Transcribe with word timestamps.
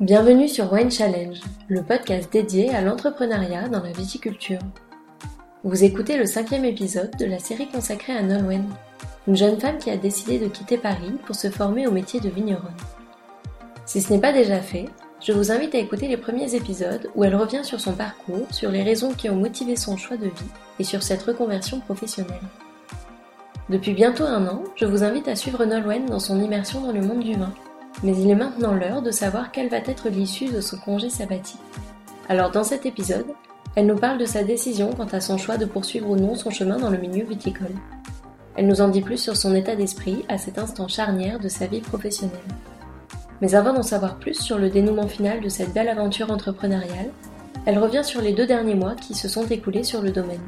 Bienvenue 0.00 0.46
sur 0.46 0.72
Wine 0.72 0.92
Challenge, 0.92 1.40
le 1.66 1.82
podcast 1.82 2.32
dédié 2.32 2.70
à 2.70 2.82
l'entrepreneuriat 2.82 3.68
dans 3.68 3.82
la 3.82 3.90
viticulture. 3.90 4.60
Vous 5.64 5.82
écoutez 5.82 6.16
le 6.16 6.24
cinquième 6.24 6.64
épisode 6.64 7.16
de 7.18 7.26
la 7.26 7.40
série 7.40 7.66
consacrée 7.66 8.12
à 8.12 8.22
Nolwenn, 8.22 8.64
une 9.26 9.36
jeune 9.36 9.58
femme 9.58 9.78
qui 9.78 9.90
a 9.90 9.96
décidé 9.96 10.38
de 10.38 10.46
quitter 10.46 10.78
Paris 10.78 11.14
pour 11.26 11.34
se 11.34 11.50
former 11.50 11.88
au 11.88 11.90
métier 11.90 12.20
de 12.20 12.28
vigneronne. 12.28 12.76
Si 13.86 14.00
ce 14.00 14.12
n'est 14.12 14.20
pas 14.20 14.32
déjà 14.32 14.60
fait, 14.60 14.84
je 15.20 15.32
vous 15.32 15.50
invite 15.50 15.74
à 15.74 15.78
écouter 15.78 16.06
les 16.06 16.16
premiers 16.16 16.54
épisodes 16.54 17.10
où 17.16 17.24
elle 17.24 17.34
revient 17.34 17.64
sur 17.64 17.80
son 17.80 17.94
parcours, 17.94 18.46
sur 18.52 18.70
les 18.70 18.84
raisons 18.84 19.12
qui 19.12 19.28
ont 19.28 19.36
motivé 19.36 19.74
son 19.74 19.96
choix 19.96 20.16
de 20.16 20.26
vie 20.26 20.52
et 20.78 20.84
sur 20.84 21.02
cette 21.02 21.24
reconversion 21.24 21.80
professionnelle. 21.80 22.38
Depuis 23.68 23.94
bientôt 23.94 24.24
un 24.24 24.46
an, 24.46 24.62
je 24.76 24.84
vous 24.84 25.02
invite 25.02 25.26
à 25.26 25.34
suivre 25.34 25.64
Nolwenn 25.64 26.06
dans 26.06 26.20
son 26.20 26.40
immersion 26.40 26.82
dans 26.82 26.92
le 26.92 27.02
monde 27.02 27.24
du 27.24 27.34
vin. 27.34 27.52
Mais 28.02 28.16
il 28.16 28.30
est 28.30 28.34
maintenant 28.34 28.74
l'heure 28.74 29.02
de 29.02 29.10
savoir 29.10 29.50
quelle 29.50 29.68
va 29.68 29.78
être 29.78 30.08
l'issue 30.08 30.48
de 30.48 30.60
son 30.60 30.76
congé 30.76 31.10
sabbatique. 31.10 31.60
Alors 32.28 32.50
dans 32.50 32.64
cet 32.64 32.86
épisode, 32.86 33.26
elle 33.74 33.86
nous 33.86 33.96
parle 33.96 34.18
de 34.18 34.26
sa 34.26 34.44
décision 34.44 34.92
quant 34.92 35.06
à 35.06 35.20
son 35.20 35.38
choix 35.38 35.56
de 35.56 35.64
poursuivre 35.64 36.10
ou 36.10 36.16
non 36.16 36.34
son 36.34 36.50
chemin 36.50 36.78
dans 36.78 36.90
le 36.90 36.98
milieu 36.98 37.24
viticole. 37.24 37.74
Elle 38.56 38.66
nous 38.66 38.80
en 38.80 38.88
dit 38.88 39.02
plus 39.02 39.18
sur 39.18 39.36
son 39.36 39.54
état 39.54 39.76
d'esprit 39.76 40.24
à 40.28 40.36
cet 40.36 40.58
instant 40.58 40.88
charnière 40.88 41.38
de 41.38 41.48
sa 41.48 41.66
vie 41.66 41.80
professionnelle. 41.80 42.38
Mais 43.40 43.54
avant 43.54 43.72
d'en 43.72 43.84
savoir 43.84 44.16
plus 44.16 44.34
sur 44.34 44.58
le 44.58 44.68
dénouement 44.68 45.06
final 45.06 45.40
de 45.40 45.48
cette 45.48 45.72
belle 45.72 45.88
aventure 45.88 46.30
entrepreneuriale, 46.30 47.10
elle 47.66 47.78
revient 47.78 48.02
sur 48.02 48.20
les 48.20 48.32
deux 48.32 48.46
derniers 48.46 48.74
mois 48.74 48.94
qui 48.94 49.14
se 49.14 49.28
sont 49.28 49.46
écoulés 49.46 49.84
sur 49.84 50.02
le 50.02 50.10
domaine. 50.10 50.40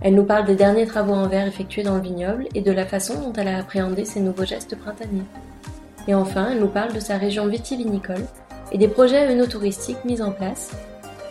Elle 0.00 0.16
nous 0.16 0.24
parle 0.24 0.46
des 0.46 0.56
derniers 0.56 0.86
travaux 0.86 1.14
en 1.14 1.28
verre 1.28 1.46
effectués 1.46 1.84
dans 1.84 1.94
le 1.94 2.02
vignoble 2.02 2.48
et 2.54 2.60
de 2.60 2.72
la 2.72 2.86
façon 2.86 3.20
dont 3.20 3.32
elle 3.34 3.48
a 3.48 3.58
appréhendé 3.58 4.04
ces 4.04 4.18
nouveaux 4.18 4.44
gestes 4.44 4.76
printaniers. 4.76 5.22
Et 6.08 6.14
enfin, 6.14 6.50
elle 6.50 6.60
nous 6.60 6.68
parle 6.68 6.92
de 6.92 7.00
sa 7.00 7.16
région 7.16 7.46
vitivinicole 7.46 8.26
et 8.72 8.78
des 8.78 8.88
projets 8.88 9.30
œnotouristiques 9.30 10.04
mis 10.04 10.20
en 10.22 10.32
place, 10.32 10.72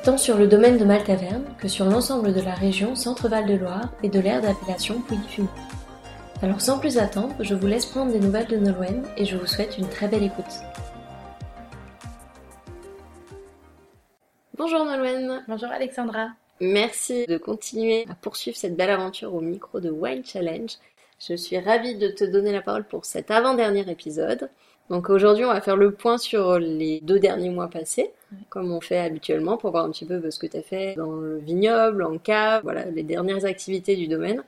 tant 0.03 0.17
sur 0.17 0.37
le 0.37 0.47
domaine 0.47 0.77
de 0.77 0.85
Maltaverne 0.85 1.43
que 1.57 1.67
sur 1.67 1.85
l'ensemble 1.85 2.33
de 2.33 2.41
la 2.41 2.53
région 2.53 2.95
Centre-Val 2.95 3.45
de 3.45 3.55
Loire 3.55 3.91
et 4.03 4.09
de 4.09 4.19
l'aire 4.19 4.41
d'appellation 4.41 5.01
Pouilly-Fumé. 5.01 5.47
Alors 6.41 6.61
sans 6.61 6.79
plus 6.79 6.97
attendre, 6.97 7.35
je 7.41 7.53
vous 7.53 7.67
laisse 7.67 7.85
prendre 7.85 8.11
des 8.11 8.19
nouvelles 8.19 8.47
de 8.47 8.57
Nolwenn 8.57 9.03
et 9.17 9.25
je 9.25 9.37
vous 9.37 9.45
souhaite 9.45 9.77
une 9.77 9.87
très 9.87 10.07
belle 10.07 10.23
écoute. 10.23 10.45
Bonjour 14.57 14.85
Nolwenn 14.85 15.43
Bonjour 15.47 15.69
Alexandra 15.69 16.29
Merci 16.59 17.25
de 17.25 17.37
continuer 17.37 18.05
à 18.09 18.13
poursuivre 18.13 18.55
cette 18.55 18.75
belle 18.75 18.91
aventure 18.91 19.33
au 19.33 19.41
micro 19.41 19.79
de 19.79 19.89
Wine 19.89 20.23
Challenge. 20.23 20.69
Je 21.27 21.35
suis 21.35 21.59
ravie 21.59 21.95
de 21.95 22.07
te 22.07 22.23
donner 22.23 22.51
la 22.51 22.61
parole 22.61 22.83
pour 22.83 23.05
cet 23.05 23.29
avant-dernier 23.29 23.87
épisode. 23.89 24.49
Donc 24.89 25.09
aujourd'hui, 25.09 25.45
on 25.45 25.53
va 25.53 25.61
faire 25.61 25.77
le 25.77 25.91
point 25.91 26.17
sur 26.17 26.57
les 26.57 26.99
deux 27.01 27.19
derniers 27.19 27.51
mois 27.51 27.69
passés, 27.69 28.11
comme 28.49 28.71
on 28.71 28.81
fait 28.81 28.97
habituellement, 28.97 29.57
pour 29.57 29.71
voir 29.71 29.85
un 29.85 29.91
petit 29.91 30.05
peu 30.05 30.31
ce 30.31 30.39
que 30.39 30.47
tu 30.47 30.57
as 30.57 30.63
fait 30.63 30.95
dans 30.95 31.11
le 31.13 31.37
vignoble, 31.37 32.03
en 32.03 32.17
cave, 32.17 32.63
voilà, 32.63 32.85
les 32.85 33.03
dernières 33.03 33.45
activités 33.45 33.95
du 33.95 34.07
domaine. 34.07 34.43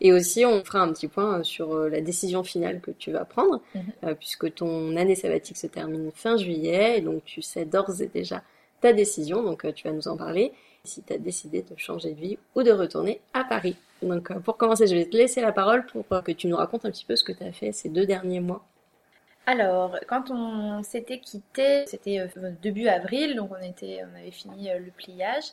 Et 0.00 0.12
aussi, 0.12 0.44
on 0.44 0.64
fera 0.64 0.80
un 0.80 0.92
petit 0.92 1.08
point 1.08 1.42
sur 1.42 1.72
euh, 1.72 1.88
la 1.88 2.02
décision 2.02 2.42
finale 2.42 2.80
que 2.80 2.90
tu 2.90 3.12
vas 3.12 3.24
prendre, 3.24 3.62
mhm. 3.74 3.82
euh, 4.04 4.14
puisque 4.14 4.52
ton 4.52 4.94
année 4.96 5.14
sabbatique 5.14 5.56
se 5.56 5.66
termine 5.66 6.10
fin 6.14 6.36
juillet, 6.36 6.98
et 6.98 7.00
donc 7.00 7.24
tu 7.24 7.40
sais 7.40 7.64
d'ores 7.64 8.02
et 8.02 8.06
déjà 8.08 8.42
ta 8.82 8.92
décision, 8.92 9.42
donc 9.42 9.64
euh, 9.64 9.72
tu 9.72 9.88
vas 9.88 9.94
nous 9.94 10.08
en 10.08 10.18
parler, 10.18 10.52
si 10.84 11.02
tu 11.02 11.14
as 11.14 11.18
décidé 11.18 11.62
de 11.62 11.78
changer 11.78 12.12
de 12.12 12.20
vie 12.20 12.38
ou 12.54 12.62
de 12.62 12.72
retourner 12.72 13.20
à 13.32 13.44
Paris. 13.44 13.76
Donc 14.02 14.32
pour 14.40 14.56
commencer, 14.56 14.86
je 14.86 14.94
vais 14.94 15.06
te 15.06 15.16
laisser 15.16 15.40
la 15.40 15.52
parole 15.52 15.86
pour 15.86 16.06
que 16.22 16.32
tu 16.32 16.46
nous 16.48 16.56
racontes 16.56 16.84
un 16.84 16.90
petit 16.90 17.04
peu 17.04 17.16
ce 17.16 17.24
que 17.24 17.32
tu 17.32 17.44
as 17.44 17.52
fait 17.52 17.72
ces 17.72 17.88
deux 17.88 18.06
derniers 18.06 18.40
mois. 18.40 18.64
Alors, 19.46 19.96
quand 20.08 20.30
on 20.30 20.82
s'était 20.82 21.20
quitté, 21.20 21.86
c'était 21.86 22.28
début 22.60 22.88
avril, 22.88 23.36
donc 23.36 23.52
on, 23.52 23.62
était, 23.62 24.02
on 24.04 24.18
avait 24.18 24.32
fini 24.32 24.68
le 24.76 24.90
pliage. 24.90 25.44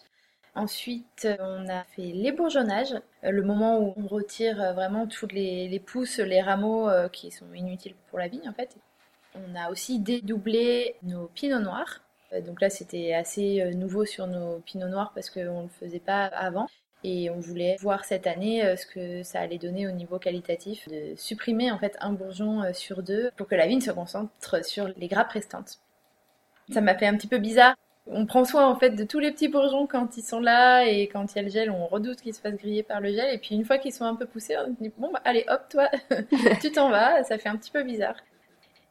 Ensuite, 0.56 1.28
on 1.40 1.68
a 1.68 1.84
fait 1.84 2.14
euh, 2.14 3.32
le 3.32 3.42
moment 3.42 3.80
où 3.80 3.94
on 3.98 4.08
retire 4.08 4.62
euh, 4.62 4.74
vraiment 4.74 5.08
tous 5.08 5.28
les, 5.28 5.80
pousses, 5.80 6.20
les 6.20 6.42
rameaux 6.42 6.88
euh, 6.90 7.10
qui 7.10 7.32
sont 7.32 7.52
inutiles 7.56 7.96
pour 8.10 8.20
la 8.20 8.28
vigne 8.28 8.48
en 8.48 8.54
fait. 8.54 8.78
On 9.34 9.56
a 9.56 9.72
aussi 9.72 9.98
dédoublé 10.00 10.96
nos 11.02 11.26
pinots 11.28 11.60
noirs. 11.60 12.02
Donc 12.46 12.62
là, 12.62 12.70
c'était 12.70 13.14
assez 13.14 13.64
nouveau 13.76 14.06
sur 14.06 14.28
nos 14.28 14.60
pinots 14.60 14.90
noirs 14.90 15.12
parce 15.14 15.30
qu'on 15.30 15.58
ne 15.58 15.64
le 15.64 15.70
faisait 15.70 16.00
pas 16.00 16.26
avant. 16.26 16.68
Et 17.04 17.30
on 17.30 17.40
voulait 17.40 17.76
voir 17.82 18.06
cette 18.06 18.28
année 18.28 18.76
ce 18.78 18.86
que 18.86 19.24
ça 19.24 19.40
allait 19.40 19.58
donner 19.58 19.88
au 19.88 19.92
niveau 19.92 20.20
qualitatif, 20.20 20.88
de 20.88 21.14
supprimer 21.18 21.72
en 21.72 21.78
fait 21.78 21.98
un 22.00 22.14
bourgeon 22.14 22.62
sur 22.74 23.04
deux 23.04 23.30
pour 23.36 23.48
que 23.48 23.56
la 23.56 23.68
vigne 23.68 23.82
se 23.82 23.92
concentre 23.92 24.66
sur 24.66 24.88
les 24.98 25.08
grappes 25.08 25.32
restantes. 25.32 25.80
Ça 26.72 26.80
m'a 26.80 26.96
fait 26.96 27.08
un 27.08 27.16
petit 27.18 27.28
peu 27.28 27.40
bizarre 27.40 27.76
on 28.08 28.26
prend 28.26 28.44
soin 28.44 28.68
en 28.68 28.76
fait 28.76 28.92
de 28.92 29.04
tous 29.04 29.20
les 29.20 29.32
petits 29.32 29.48
bourgeons 29.48 29.88
quand 29.88 30.18
ils 30.18 30.24
sont 30.24 30.40
là 30.40 30.86
et 30.86 31.08
quand 31.08 31.34
il 31.34 31.36
y 31.38 31.40
a 31.40 31.42
le 31.44 31.50
gel, 31.50 31.72
on 31.72 31.88
redoute 31.88 32.22
qu'ils 32.22 32.34
se 32.34 32.42
fassent 32.42 32.58
griller 32.58 32.84
par 32.84 33.00
le 33.00 33.14
gel. 33.14 33.34
Et 33.34 33.38
puis 33.38 33.56
une 33.56 33.66
fois 33.66 33.78
qu'ils 33.78 33.94
sont 33.94 34.06
un 34.06 34.16
peu 34.16 34.26
poussés, 34.26 34.58
on 34.58 34.76
dit 34.80 34.92
bon 34.98 35.12
bah 35.12 35.22
allez 35.24 35.46
hop 35.48 35.62
toi, 35.70 35.90
tu 36.62 36.72
t'en 36.72 36.90
vas. 36.90 37.24
Ça 37.24 37.38
fait 37.38 37.50
un 37.50 37.56
petit 37.56 37.72
peu 37.72 37.84
bizarre. 37.84 38.16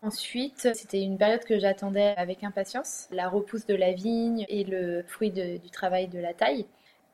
Ensuite, 0.02 0.74
c'était 0.74 1.00
une 1.00 1.16
période 1.16 1.44
que 1.44 1.60
j'attendais 1.60 2.14
avec 2.16 2.42
impatience, 2.42 3.06
la 3.12 3.28
repousse 3.28 3.66
de 3.66 3.76
la 3.76 3.92
vigne 3.92 4.44
et 4.48 4.64
le 4.64 5.04
fruit 5.06 5.30
du 5.30 5.70
travail 5.70 6.08
de 6.08 6.18
la 6.18 6.34
taille. 6.34 6.66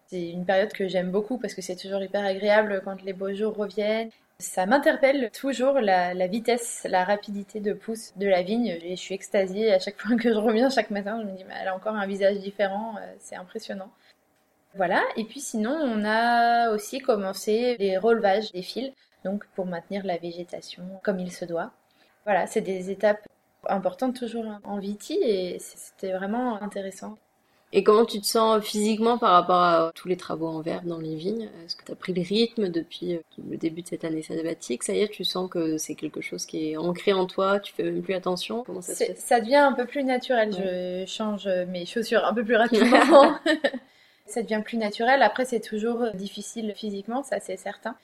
C'est 0.08 0.30
une 0.30 0.44
période 0.44 0.72
que 0.72 0.88
j'aime 0.88 1.10
beaucoup 1.10 1.38
parce 1.38 1.54
que 1.54 1.62
c'est 1.62 1.76
toujours 1.76 2.02
hyper 2.02 2.24
agréable 2.24 2.82
quand 2.84 3.02
les 3.02 3.12
beaux 3.12 3.32
jours 3.32 3.54
reviennent 3.56 4.10
ça 4.41 4.66
m'interpelle 4.66 5.30
toujours 5.32 5.80
la, 5.80 6.26
vitesse, 6.28 6.86
la 6.88 7.04
rapidité 7.04 7.58
de 7.60 7.72
pousse 7.72 8.12
de 8.16 8.28
la 8.28 8.42
vigne. 8.42 8.78
je 8.80 8.94
suis 8.94 9.14
extasiée 9.14 9.72
à 9.72 9.78
chaque 9.80 9.96
fois 10.00 10.16
que 10.16 10.32
je 10.32 10.38
reviens 10.38 10.70
chaque 10.70 10.91
matin. 10.91 11.20
Je 11.20 11.26
me 11.26 11.36
dis, 11.36 11.44
elle 11.60 11.69
a 11.69 11.74
encore 11.74 11.96
un 11.96 12.06
visage 12.06 12.38
différent, 12.38 12.96
euh, 12.98 13.14
c'est 13.19 13.36
impressionnant. 13.36 13.91
Voilà, 14.74 15.02
et 15.16 15.24
puis 15.24 15.41
sinon, 15.41 15.72
on 15.72 16.04
a 16.04 16.70
aussi 16.70 17.00
commencé 17.00 17.76
les 17.78 17.98
relevages 17.98 18.52
des 18.52 18.62
fils, 18.62 18.92
donc 19.25 19.44
pour 19.56 19.66
maintenir 19.66 20.04
la 20.04 20.19
végétation 20.19 20.84
comme 21.02 21.19
il 21.19 21.32
se 21.32 21.44
doit. 21.44 21.72
Voilà, 22.25 22.46
c'est 22.46 22.60
des 22.60 22.90
étapes 22.90 23.26
importantes 23.69 24.14
toujours 24.14 24.44
en 24.62 24.78
viti 24.78 25.14
et 25.14 25.58
c'était 25.58 26.12
vraiment 26.12 26.62
intéressant. 26.62 27.16
Et 27.73 27.84
comment 27.84 28.06
tu 28.06 28.19
te 28.21 28.27
sens 28.27 28.65
physiquement 28.65 29.19
par 29.19 29.33
rapport 29.33 29.61
à 29.61 29.93
tous 29.95 30.09
les 30.09 30.17
travaux 30.17 30.47
en 30.47 30.62
verre 30.62 30.83
dans 30.84 30.99
les 30.99 31.17
vignes? 31.17 31.51
Est-ce 31.65 31.77
que 31.77 31.84
tu 31.84 31.93
as 31.93 31.97
pris 31.97 32.15
le 32.15 32.23
rythme 32.23 32.69
depuis 32.71 33.17
euh, 33.17 33.21
le 33.51 33.59
début 33.59 33.83
de 33.83 33.89
cette 33.89 34.05
année 34.05 34.23
sabbatique? 34.23 34.83
Ça 34.83 34.95
y 34.95 35.01
est, 35.01 35.09
tu 35.09 35.23
sens 35.25 35.51
que 35.51 35.77
c'est 35.77 35.95
quelque 35.95 36.23
chose 36.23 36.47
qui 36.47 36.71
est 36.71 36.77
ancré 36.79 37.12
en 37.12 37.27
toi, 37.27 37.61
tu 37.61 37.75
fais 37.75 37.83
même 37.83 38.01
plus 38.01 38.15
attention? 38.15 38.65
Comment 38.65 38.81
ça 38.81 38.95
se 38.95 39.05
Ça 39.17 39.41
devient 39.41 39.56
un 39.56 39.75
peu 39.75 39.84
plus 39.84 40.03
naturel, 40.03 40.53
je 40.53 41.05
change 41.06 41.47
mes 41.69 41.84
chaussures 41.84 42.25
un 42.25 42.33
peu 42.33 42.43
plus 42.43 42.56
rapidement. 42.56 43.39
ça 44.27 44.43
devient 44.43 44.62
plus 44.65 44.79
naturel. 44.79 45.21
Après, 45.21 45.45
c'est 45.45 45.61
toujours 45.61 46.11
difficile 46.15 46.73
physiquement, 46.75 47.23
ça 47.23 47.39
c'est 47.39 47.59
certain. 47.59 47.97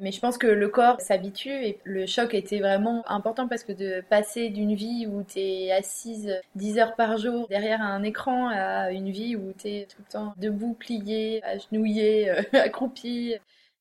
Mais 0.00 0.10
je 0.10 0.20
pense 0.20 0.38
que 0.38 0.48
le 0.48 0.68
corps 0.68 1.00
s'habitue 1.00 1.50
et 1.50 1.78
le 1.84 2.06
choc 2.06 2.34
était 2.34 2.58
vraiment 2.58 3.04
important 3.08 3.46
parce 3.46 3.62
que 3.62 3.72
de 3.72 4.02
passer 4.10 4.48
d'une 4.48 4.74
vie 4.74 5.06
où 5.06 5.22
tu 5.22 5.38
es 5.38 5.72
assise 5.72 6.40
10 6.56 6.78
heures 6.78 6.96
par 6.96 7.16
jour 7.16 7.46
derrière 7.48 7.80
un 7.80 8.02
écran 8.02 8.48
à 8.48 8.90
une 8.90 9.10
vie 9.10 9.36
où 9.36 9.52
tu 9.56 9.68
es 9.68 9.86
tout 9.88 10.02
le 10.04 10.10
temps 10.10 10.34
debout, 10.36 10.74
plié, 10.74 11.42
agenouillé, 11.44 12.30
accroupi 12.52 13.36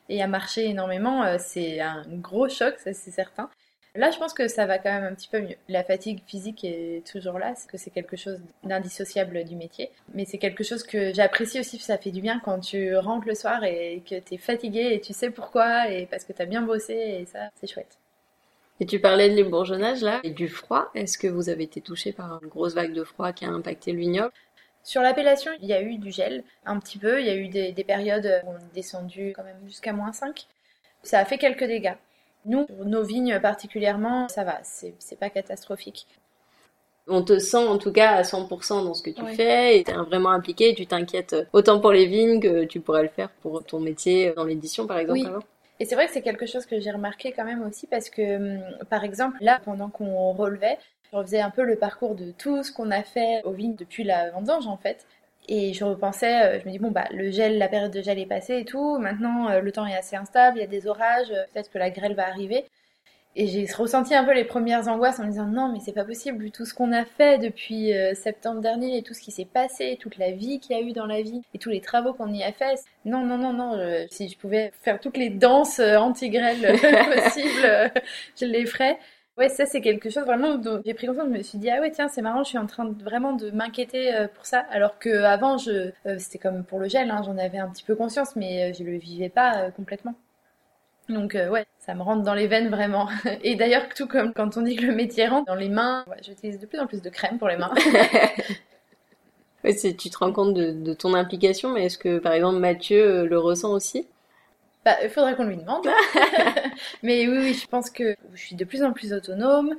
et 0.09 0.21
à 0.21 0.27
marcher 0.27 0.65
énormément, 0.69 1.23
euh, 1.23 1.37
c'est 1.39 1.79
un 1.79 2.03
gros 2.07 2.49
choc, 2.49 2.75
ça 2.77 2.93
c'est 2.93 3.11
certain. 3.11 3.49
Là, 3.95 4.09
je 4.09 4.17
pense 4.17 4.33
que 4.33 4.47
ça 4.47 4.65
va 4.65 4.79
quand 4.79 4.91
même 4.91 5.03
un 5.03 5.13
petit 5.13 5.27
peu 5.27 5.39
mieux. 5.39 5.55
La 5.69 5.83
fatigue 5.83 6.21
physique 6.25 6.63
est 6.63 7.05
toujours 7.05 7.37
là, 7.37 7.53
c'est 7.55 7.69
que 7.69 7.77
c'est 7.77 7.91
quelque 7.91 8.17
chose 8.17 8.39
d'indissociable 8.63 9.43
du 9.43 9.55
métier. 9.55 9.91
Mais 10.15 10.25
c'est 10.25 10.39
quelque 10.39 10.63
chose 10.63 10.81
que 10.81 11.13
j'apprécie 11.13 11.59
aussi, 11.59 11.77
ça 11.77 11.99
fait 11.99 12.09
du 12.09 12.19
bien 12.19 12.41
quand 12.43 12.59
tu 12.59 12.95
rentres 12.97 13.27
le 13.27 13.35
soir 13.35 13.63
et 13.63 14.01
que 14.09 14.19
tu 14.19 14.33
es 14.33 14.37
fatigué 14.37 14.89
et 14.93 14.99
tu 14.99 15.13
sais 15.13 15.29
pourquoi 15.29 15.89
et 15.91 16.07
parce 16.07 16.23
que 16.23 16.33
tu 16.33 16.41
as 16.41 16.45
bien 16.45 16.63
bossé 16.63 16.93
et 16.93 17.25
ça, 17.27 17.49
c'est 17.55 17.67
chouette. 17.67 17.99
Et 18.79 18.87
tu 18.87 18.99
parlais 18.99 19.29
de 19.29 19.35
l'ébourgeonnage 19.35 20.01
là 20.01 20.19
et 20.23 20.31
du 20.31 20.47
froid. 20.47 20.89
Est-ce 20.95 21.19
que 21.19 21.27
vous 21.27 21.49
avez 21.49 21.65
été 21.65 21.79
touché 21.79 22.13
par 22.13 22.39
une 22.41 22.49
grosse 22.49 22.73
vague 22.73 22.93
de 22.93 23.03
froid 23.03 23.31
qui 23.31 23.45
a 23.45 23.49
impacté 23.49 23.91
le 23.91 23.99
vignoble 23.99 24.33
sur 24.85 25.01
l'appellation, 25.01 25.49
il 25.61 25.69
y 25.69 25.71
a 25.71 25.81
eu 25.81 25.97
du 25.97 26.11
gel, 26.11 26.43
un 26.65 26.77
petit 26.77 26.97
peu. 26.97 27.21
Il 27.21 27.25
y 27.25 27.29
a 27.29 27.35
eu 27.35 27.47
des, 27.47 27.71
des 27.71 27.83
périodes 27.85 28.41
où 28.43 28.49
on 28.49 28.57
est 28.57 28.73
descendu 28.73 29.31
quand 29.33 29.45
même 29.45 29.55
jusqu'à 29.65 29.93
moins 29.93 30.11
5. 30.11 30.45
Ça 31.03 31.19
a 31.19 31.25
fait 31.25 31.37
quelques 31.37 31.63
dégâts. 31.63 31.95
Nous, 32.45 32.65
pour 32.65 32.85
nos 32.85 33.03
vignes 33.03 33.39
particulièrement, 33.39 34.27
ça 34.29 34.43
va, 34.43 34.59
c'est 34.63 35.19
pas 35.19 35.29
catastrophique. 35.29 36.07
On 37.07 37.21
te 37.21 37.37
sent 37.37 37.57
en 37.57 37.77
tout 37.77 37.91
cas 37.91 38.11
à 38.11 38.21
100% 38.21 38.85
dans 38.85 38.93
ce 38.93 39.03
que 39.03 39.09
tu 39.09 39.25
fais 39.35 39.79
et 39.79 39.83
t'es 39.83 39.93
vraiment 39.93 40.29
impliqué, 40.29 40.73
tu 40.73 40.85
t'inquiètes 40.87 41.35
autant 41.51 41.81
pour 41.81 41.91
les 41.91 42.05
vignes 42.05 42.39
que 42.39 42.63
tu 42.63 42.79
pourrais 42.79 43.03
le 43.03 43.09
faire 43.09 43.29
pour 43.41 43.63
ton 43.63 43.79
métier 43.79 44.31
dans 44.35 44.45
l'édition 44.45 44.87
par 44.87 44.99
exemple. 44.99 45.19
Oui. 45.19 45.43
Et 45.79 45.85
c'est 45.85 45.95
vrai 45.95 46.07
que 46.07 46.13
c'est 46.13 46.21
quelque 46.21 46.45
chose 46.45 46.65
que 46.65 46.79
j'ai 46.79 46.91
remarqué 46.91 47.33
quand 47.33 47.43
même 47.43 47.61
aussi 47.63 47.87
parce 47.87 48.09
que, 48.09 48.37
hum, 48.37 48.85
par 48.89 49.03
exemple, 49.03 49.37
là, 49.41 49.59
pendant 49.65 49.89
qu'on 49.89 50.31
relevait, 50.31 50.77
je 51.11 51.17
refaisais 51.17 51.41
un 51.41 51.49
peu 51.49 51.63
le 51.63 51.75
parcours 51.75 52.15
de 52.15 52.31
tout 52.31 52.63
ce 52.63 52.71
qu'on 52.71 52.89
a 52.91 53.03
fait 53.03 53.41
aux 53.43 53.51
vignes 53.51 53.75
depuis 53.75 54.03
la 54.03 54.31
vendange 54.31 54.67
en 54.67 54.77
fait. 54.77 55.05
Et 55.47 55.73
je 55.73 55.83
repensais, 55.83 56.41
euh, 56.41 56.59
je 56.59 56.65
me 56.65 56.71
dis, 56.71 56.79
bon, 56.79 56.91
bah, 56.91 57.05
le 57.11 57.29
gel, 57.29 57.57
la 57.57 57.67
période 57.67 57.91
de 57.91 58.01
gel 58.01 58.17
est 58.17 58.25
passée 58.25 58.59
et 58.59 58.65
tout. 58.65 58.97
Maintenant, 58.97 59.49
euh, 59.49 59.59
le 59.59 59.71
temps 59.71 59.85
est 59.85 59.95
assez 59.95 60.15
instable, 60.15 60.57
il 60.57 60.61
y 60.61 60.63
a 60.63 60.67
des 60.67 60.87
orages, 60.87 61.31
euh, 61.31 61.43
peut-être 61.53 61.69
que 61.69 61.77
la 61.77 61.89
grêle 61.89 62.15
va 62.15 62.27
arriver. 62.27 62.65
Et 63.35 63.47
j'ai 63.47 63.65
ressenti 63.73 64.13
un 64.13 64.23
peu 64.23 64.33
les 64.33 64.43
premières 64.43 64.87
angoisses 64.87 65.19
en 65.19 65.23
me 65.23 65.31
disant 65.31 65.47
non 65.47 65.67
mais 65.73 65.79
c'est 65.83 65.91
pas 65.91 66.05
possible 66.05 66.51
tout 66.51 66.65
ce 66.65 66.75
qu'on 66.75 66.91
a 66.91 67.03
fait 67.03 67.39
depuis 67.39 67.91
septembre 68.13 68.61
dernier 68.61 68.99
et 68.99 69.01
tout 69.01 69.15
ce 69.15 69.21
qui 69.21 69.31
s'est 69.31 69.47
passé, 69.51 69.97
toute 69.99 70.19
la 70.19 70.29
vie 70.29 70.59
qu'il 70.59 70.77
y 70.77 70.79
a 70.79 70.83
eu 70.83 70.91
dans 70.91 71.07
la 71.07 71.23
vie 71.23 71.41
et 71.55 71.57
tous 71.57 71.71
les 71.71 71.81
travaux 71.81 72.13
qu'on 72.13 72.31
y 72.31 72.43
a 72.43 72.51
fait. 72.51 72.75
Non 73.05 73.25
non 73.25 73.39
non 73.39 73.51
non, 73.51 74.05
si 74.11 74.29
je 74.29 74.37
pouvais 74.37 74.71
faire 74.83 74.99
toutes 74.99 75.17
les 75.17 75.31
danses 75.31 75.79
anti-grêle 75.79 76.79
possibles, 77.23 77.91
je 78.39 78.45
les 78.45 78.67
ferais. 78.67 78.99
Ouais, 79.37 79.49
ça 79.49 79.65
c'est 79.65 79.81
quelque 79.81 80.09
chose 80.11 80.25
vraiment 80.25 80.55
dont 80.55 80.81
j'ai 80.85 80.93
pris 80.93 81.07
conscience. 81.07 81.27
Je 81.27 81.37
me 81.37 81.41
suis 81.41 81.57
dit 81.57 81.69
ah 81.69 81.81
ouais 81.81 81.91
tiens 81.91 82.07
c'est 82.07 82.21
marrant, 82.21 82.43
je 82.43 82.49
suis 82.49 82.57
en 82.57 82.67
train 82.67 82.89
vraiment 83.03 83.33
de 83.33 83.49
m'inquiéter 83.51 84.27
pour 84.35 84.45
ça. 84.45 84.59
Alors 84.69 84.99
que 84.99 85.23
avant 85.23 85.57
je 85.57 85.91
c'était 86.19 86.37
comme 86.37 86.63
pour 86.63 86.79
le 86.79 86.87
gel, 86.87 87.09
hein, 87.09 87.21
j'en 87.25 87.37
avais 87.37 87.57
un 87.57 87.69
petit 87.69 87.83
peu 87.83 87.95
conscience, 87.95 88.35
mais 88.35 88.73
je 88.73 88.83
le 88.83 88.97
vivais 88.97 89.29
pas 89.29 89.71
complètement. 89.71 90.15
Donc 91.09 91.35
euh, 91.35 91.49
ouais, 91.49 91.65
ça 91.79 91.93
me 91.95 92.01
rentre 92.01 92.23
dans 92.23 92.33
les 92.33 92.47
veines 92.47 92.69
vraiment. 92.69 93.09
Et 93.43 93.55
d'ailleurs, 93.55 93.89
tout 93.95 94.07
comme 94.07 94.33
quand 94.33 94.57
on 94.57 94.61
dit 94.61 94.75
que 94.75 94.85
le 94.85 94.95
métier 94.95 95.27
rentre 95.27 95.45
dans 95.47 95.55
les 95.55 95.69
mains, 95.69 96.05
j'utilise 96.21 96.59
de 96.59 96.65
plus 96.65 96.79
en 96.79 96.87
plus 96.87 97.01
de 97.01 97.09
crème 97.09 97.37
pour 97.37 97.49
les 97.49 97.57
mains. 97.57 97.73
tu 99.63 100.09
te 100.09 100.17
rends 100.17 100.31
compte 100.31 100.53
de, 100.53 100.93
ton 100.93 101.13
implication, 101.13 101.71
mais 101.73 101.85
est-ce 101.85 101.97
que 101.97 102.19
par 102.19 102.33
exemple 102.33 102.59
Mathieu 102.59 103.01
euh, 103.01 103.25
le 103.25 103.37
ressent 103.37 103.71
aussi? 103.71 104.07
Bah, 104.85 104.97
il 105.03 105.09
faudrait 105.09 105.35
qu'on 105.35 105.45
lui 105.45 105.57
demande. 105.57 105.87
mais 107.03 107.27
oui, 107.27 107.37
oui, 107.37 107.53
je 107.53 107.67
pense 107.67 107.89
que 107.89 108.15
je 108.33 108.41
suis 108.41 108.55
de 108.55 108.65
plus 108.65 108.83
en 108.83 108.93
plus 108.93 109.13
autonome. 109.13 109.75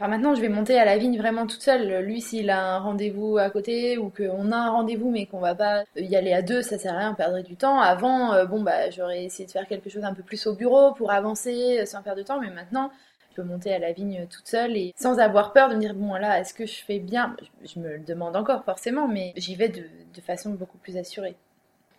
Enfin, 0.00 0.08
maintenant, 0.10 0.36
je 0.36 0.40
vais 0.40 0.48
monter 0.48 0.78
à 0.78 0.84
la 0.84 0.96
vigne 0.96 1.18
vraiment 1.18 1.46
toute 1.46 1.60
seule. 1.62 2.04
Lui, 2.04 2.20
s'il 2.20 2.50
a 2.50 2.76
un 2.76 2.78
rendez-vous 2.78 3.36
à 3.36 3.50
côté 3.50 3.98
ou 3.98 4.10
qu'on 4.10 4.52
a 4.52 4.56
un 4.56 4.70
rendez-vous 4.70 5.10
mais 5.10 5.26
qu'on 5.26 5.40
va 5.40 5.56
pas 5.56 5.82
y 5.96 6.14
aller 6.14 6.32
à 6.32 6.40
deux, 6.40 6.62
ça 6.62 6.78
sert 6.78 6.94
à 6.94 6.98
rien, 6.98 7.10
on 7.12 7.14
perdrait 7.16 7.42
du 7.42 7.56
temps. 7.56 7.80
Avant, 7.80 8.32
euh, 8.32 8.44
bon, 8.44 8.62
bah, 8.62 8.90
j'aurais 8.90 9.24
essayé 9.24 9.46
de 9.46 9.50
faire 9.50 9.66
quelque 9.66 9.90
chose 9.90 10.04
un 10.04 10.14
peu 10.14 10.22
plus 10.22 10.46
au 10.46 10.54
bureau 10.54 10.92
pour 10.92 11.10
avancer 11.10 11.80
euh, 11.80 11.86
sans 11.86 12.02
perdre 12.02 12.20
de 12.20 12.26
temps, 12.26 12.40
mais 12.40 12.50
maintenant, 12.50 12.92
je 13.30 13.34
peux 13.34 13.42
monter 13.42 13.74
à 13.74 13.80
la 13.80 13.92
vigne 13.92 14.28
toute 14.30 14.46
seule 14.46 14.76
et 14.76 14.94
sans 14.96 15.18
avoir 15.18 15.52
peur 15.52 15.68
de 15.68 15.74
me 15.74 15.80
dire, 15.80 15.94
bon, 15.94 16.14
là, 16.14 16.38
est-ce 16.38 16.54
que 16.54 16.64
je 16.66 16.76
fais 16.84 17.00
bien? 17.00 17.36
Je 17.64 17.80
me 17.80 17.96
le 17.96 18.04
demande 18.04 18.36
encore 18.36 18.62
forcément, 18.64 19.08
mais 19.08 19.32
j'y 19.36 19.56
vais 19.56 19.68
de, 19.68 19.82
de 20.14 20.20
façon 20.20 20.50
beaucoup 20.50 20.78
plus 20.78 20.96
assurée. 20.96 21.34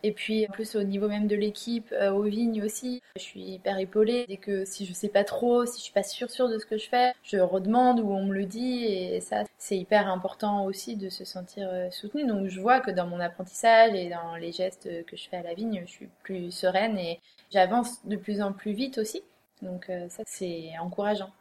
Et 0.03 0.11
puis 0.11 0.45
en 0.47 0.51
plus 0.51 0.75
au 0.75 0.83
niveau 0.83 1.07
même 1.07 1.27
de 1.27 1.35
l'équipe, 1.35 1.91
euh, 1.91 2.11
aux 2.11 2.23
vignes 2.23 2.63
aussi, 2.63 3.01
je 3.17 3.21
suis 3.21 3.41
hyper 3.41 3.77
épaulée. 3.79 4.25
Dès 4.27 4.37
que 4.37 4.65
si 4.65 4.85
je 4.85 4.93
sais 4.93 5.09
pas 5.09 5.23
trop, 5.23 5.65
si 5.65 5.79
je 5.79 5.83
suis 5.83 5.93
pas 5.93 6.03
sûre 6.03 6.29
sûre 6.29 6.49
de 6.49 6.57
ce 6.57 6.65
que 6.65 6.77
je 6.77 6.87
fais, 6.87 7.13
je 7.23 7.37
redemande 7.37 7.99
ou 7.99 8.11
on 8.11 8.25
me 8.25 8.33
le 8.33 8.45
dit 8.45 8.85
et 8.85 9.19
ça 9.21 9.43
c'est 9.57 9.77
hyper 9.77 10.07
important 10.07 10.65
aussi 10.65 10.95
de 10.95 11.09
se 11.09 11.25
sentir 11.25 11.67
euh, 11.71 11.89
soutenue. 11.91 12.25
Donc 12.25 12.47
je 12.47 12.61
vois 12.61 12.79
que 12.79 12.91
dans 12.91 13.07
mon 13.07 13.19
apprentissage 13.19 13.93
et 13.93 14.09
dans 14.09 14.35
les 14.35 14.51
gestes 14.51 14.89
que 15.05 15.17
je 15.17 15.27
fais 15.29 15.37
à 15.37 15.43
la 15.43 15.53
vigne, 15.53 15.83
je 15.85 15.91
suis 15.91 16.09
plus 16.23 16.51
sereine 16.51 16.97
et 16.97 17.19
j'avance 17.51 18.05
de 18.05 18.15
plus 18.15 18.41
en 18.41 18.53
plus 18.53 18.71
vite 18.73 18.97
aussi. 18.97 19.21
Donc 19.61 19.89
euh, 19.89 20.07
ça 20.09 20.23
c'est 20.25 20.71
encourageant. 20.79 21.31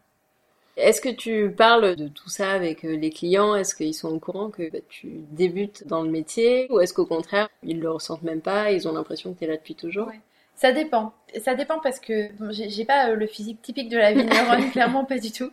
Est-ce 0.78 1.00
que 1.00 1.08
tu 1.08 1.50
parles 1.50 1.96
de 1.96 2.06
tout 2.06 2.28
ça 2.28 2.52
avec 2.52 2.84
euh, 2.84 2.96
les 2.96 3.10
clients? 3.10 3.56
Est-ce 3.56 3.74
qu'ils 3.74 3.94
sont 3.94 4.10
au 4.10 4.20
courant 4.20 4.48
que 4.48 4.70
bah, 4.70 4.78
tu 4.88 5.08
débutes 5.32 5.84
dans 5.88 6.02
le 6.02 6.08
métier? 6.08 6.68
Ou 6.70 6.78
est-ce 6.78 6.94
qu'au 6.94 7.04
contraire, 7.04 7.48
ils 7.64 7.80
le 7.80 7.90
ressentent 7.90 8.22
même 8.22 8.40
pas 8.40 8.70
Ils 8.70 8.86
ont 8.86 8.92
l'impression 8.92 9.34
que 9.34 9.40
tu 9.40 9.44
es 9.44 9.48
là 9.48 9.56
depuis 9.56 9.74
toujours? 9.74 10.08
Ça 10.54 10.70
dépend. 10.70 11.12
Ça 11.42 11.56
dépend 11.56 11.80
parce 11.80 11.98
que 11.98 12.28
j'ai 12.52 12.84
pas 12.84 13.10
euh, 13.10 13.16
le 13.16 13.26
physique 13.26 13.60
typique 13.60 13.88
de 13.88 13.98
la 13.98 14.12
vigneronne, 14.12 14.70
clairement 14.72 15.04
pas 15.04 15.18
du 15.18 15.32
tout. 15.32 15.50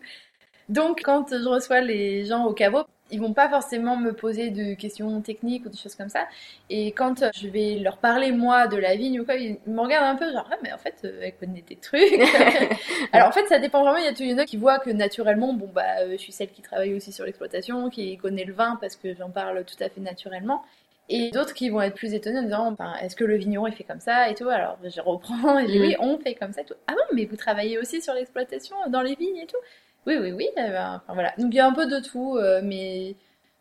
Donc 0.69 1.01
quand 1.03 1.25
je 1.31 1.49
reçois 1.49 1.81
les 1.81 2.25
gens 2.25 2.45
au 2.45 2.53
caveau, 2.53 2.83
ils 3.11 3.21
vont 3.21 3.33
pas 3.33 3.49
forcément 3.49 3.97
me 3.97 4.13
poser 4.13 4.49
de 4.49 4.73
questions 4.73 5.21
techniques 5.21 5.65
ou 5.65 5.69
des 5.69 5.77
choses 5.77 5.95
comme 5.95 6.09
ça. 6.09 6.27
Et 6.69 6.91
quand 6.91 7.23
je 7.35 7.47
vais 7.47 7.75
leur 7.75 7.97
parler 7.97 8.31
moi 8.31 8.67
de 8.67 8.77
la 8.77 8.95
vigne 8.95 9.19
ou 9.19 9.25
quoi, 9.25 9.35
ils 9.35 9.57
me 9.67 9.79
regardent 9.79 10.15
un 10.15 10.15
peu 10.15 10.31
genre 10.31 10.47
ah 10.51 10.55
mais 10.63 10.73
en 10.73 10.77
fait 10.77 10.95
euh, 11.03 11.19
elle 11.21 11.35
connaît 11.35 11.63
des 11.67 11.75
trucs. 11.75 12.01
Alors 13.11 13.27
en 13.27 13.31
fait 13.31 13.45
ça 13.47 13.59
dépend 13.59 13.81
vraiment. 13.83 13.97
Il 13.97 14.05
y 14.05 14.07
a 14.07 14.13
tout 14.13 14.23
y 14.23 14.33
en 14.33 14.37
a 14.39 14.45
qui 14.45 14.57
voient 14.57 14.79
que 14.79 14.89
naturellement 14.89 15.53
bon 15.53 15.69
bah 15.73 15.83
euh, 16.01 16.13
je 16.13 16.17
suis 16.17 16.31
celle 16.31 16.49
qui 16.49 16.61
travaille 16.61 16.95
aussi 16.95 17.11
sur 17.11 17.25
l'exploitation, 17.25 17.89
qui 17.89 18.17
connaît 18.17 18.45
le 18.45 18.53
vin 18.53 18.77
parce 18.81 18.95
que 18.95 19.13
j'en 19.13 19.29
parle 19.29 19.63
tout 19.65 19.81
à 19.83 19.89
fait 19.89 20.01
naturellement. 20.01 20.63
Et 21.07 21.29
d'autres 21.29 21.53
qui 21.53 21.69
vont 21.69 21.81
être 21.81 21.93
plus 21.93 22.15
étonnés 22.15 22.39
en 22.39 22.43
disant 22.43 22.71
enfin, 22.71 22.95
est-ce 23.03 23.15
que 23.15 23.23
le 23.23 23.35
vigneron 23.35 23.67
il 23.67 23.73
fait 23.73 23.83
comme 23.83 23.99
ça 23.99 24.27
et 24.29 24.33
tout? 24.33 24.49
Alors 24.49 24.79
je 24.83 25.01
reprends 25.01 25.59
et 25.59 25.67
je 25.67 25.71
dis 25.73 25.79
oui 25.79 25.95
on 25.99 26.17
fait 26.17 26.33
comme 26.33 26.53
ça 26.53 26.61
et 26.61 26.65
tout 26.65 26.73
ah 26.87 26.93
non 26.93 27.03
mais 27.13 27.25
vous 27.25 27.35
travaillez 27.35 27.77
aussi 27.77 28.01
sur 28.01 28.15
l'exploitation 28.15 28.75
dans 28.87 29.03
les 29.03 29.13
vignes 29.13 29.37
et 29.37 29.45
tout? 29.45 29.57
Oui, 30.05 30.17
oui, 30.19 30.31
oui. 30.31 30.49
Euh, 30.57 30.69
ben, 30.69 31.01
enfin, 31.03 31.13
voilà. 31.13 31.33
Donc 31.37 31.53
il 31.53 31.57
y 31.57 31.59
a 31.59 31.67
un 31.67 31.73
peu 31.73 31.87
de 31.87 31.99
tout, 31.99 32.37
euh, 32.37 32.61
mais 32.63 33.15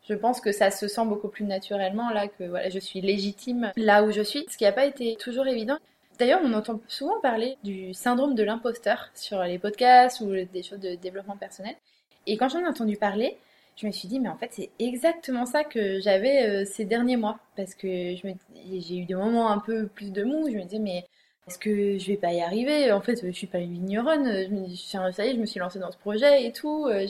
je 0.07 0.13
pense 0.13 0.41
que 0.41 0.51
ça 0.51 0.71
se 0.71 0.87
sent 0.87 1.05
beaucoup 1.05 1.29
plus 1.29 1.45
naturellement 1.45 2.09
là 2.11 2.27
que 2.27 2.43
voilà, 2.43 2.69
je 2.69 2.79
suis 2.79 3.01
légitime 3.01 3.71
là 3.75 4.03
où 4.03 4.11
je 4.11 4.21
suis, 4.21 4.45
ce 4.49 4.57
qui 4.57 4.63
n'a 4.63 4.71
pas 4.71 4.85
été 4.85 5.15
toujours 5.15 5.47
évident. 5.47 5.77
D'ailleurs, 6.19 6.41
on 6.43 6.53
entend 6.53 6.79
souvent 6.87 7.19
parler 7.19 7.57
du 7.63 7.93
syndrome 7.93 8.35
de 8.35 8.43
l'imposteur 8.43 9.09
sur 9.15 9.43
les 9.43 9.59
podcasts 9.59 10.21
ou 10.21 10.31
des 10.31 10.63
choses 10.63 10.79
de 10.79 10.95
développement 10.95 11.35
personnel. 11.35 11.75
Et 12.27 12.37
quand 12.37 12.49
j'en 12.49 12.59
ai 12.59 12.67
entendu 12.67 12.95
parler, 12.97 13.37
je 13.75 13.87
me 13.87 13.91
suis 13.91 14.07
dit, 14.07 14.19
mais 14.19 14.29
en 14.29 14.37
fait, 14.37 14.49
c'est 14.51 14.69
exactement 14.79 15.45
ça 15.45 15.63
que 15.63 15.99
j'avais 15.99 16.47
euh, 16.47 16.65
ces 16.65 16.85
derniers 16.85 17.17
mois. 17.17 17.39
Parce 17.57 17.75
que 17.75 17.87
j'ai 17.87 18.97
eu 18.97 19.05
des 19.05 19.15
moments 19.15 19.49
un 19.51 19.59
peu 19.59 19.87
plus 19.87 20.11
de 20.11 20.23
mou. 20.23 20.49
Je 20.49 20.55
me 20.55 20.63
disais, 20.63 20.79
mais 20.79 21.05
est-ce 21.47 21.59
que 21.59 21.99
je 21.99 22.07
vais 22.07 22.17
pas 22.17 22.33
y 22.33 22.41
arriver 22.41 22.91
En 22.91 23.01
fait, 23.01 23.23
je 23.23 23.31
suis 23.31 23.45
pas 23.45 23.59
une 23.59 23.73
vigneronne. 23.73 24.25
Je 24.27 25.11
ça 25.11 25.25
y 25.25 25.29
est, 25.29 25.35
je 25.35 25.39
me 25.39 25.45
suis 25.45 25.59
lancée 25.59 25.77
dans 25.77 25.91
ce 25.91 25.97
projet 25.97 26.43
et 26.45 26.51
tout. 26.51 26.87
Euh, 26.87 27.05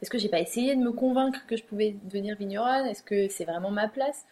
est-ce 0.00 0.08
que 0.08 0.16
j'ai 0.16 0.30
pas 0.30 0.40
essayé 0.40 0.74
de 0.74 0.80
me 0.80 0.90
convaincre 0.90 1.40
que 1.46 1.56
je 1.56 1.64
pouvais 1.64 1.94
devenir 2.04 2.36
vigneronne? 2.36 2.86
Est-ce 2.86 3.02
que 3.02 3.28
c'est 3.28 3.44
vraiment 3.44 3.70
ma 3.70 3.88
place? 3.88 4.24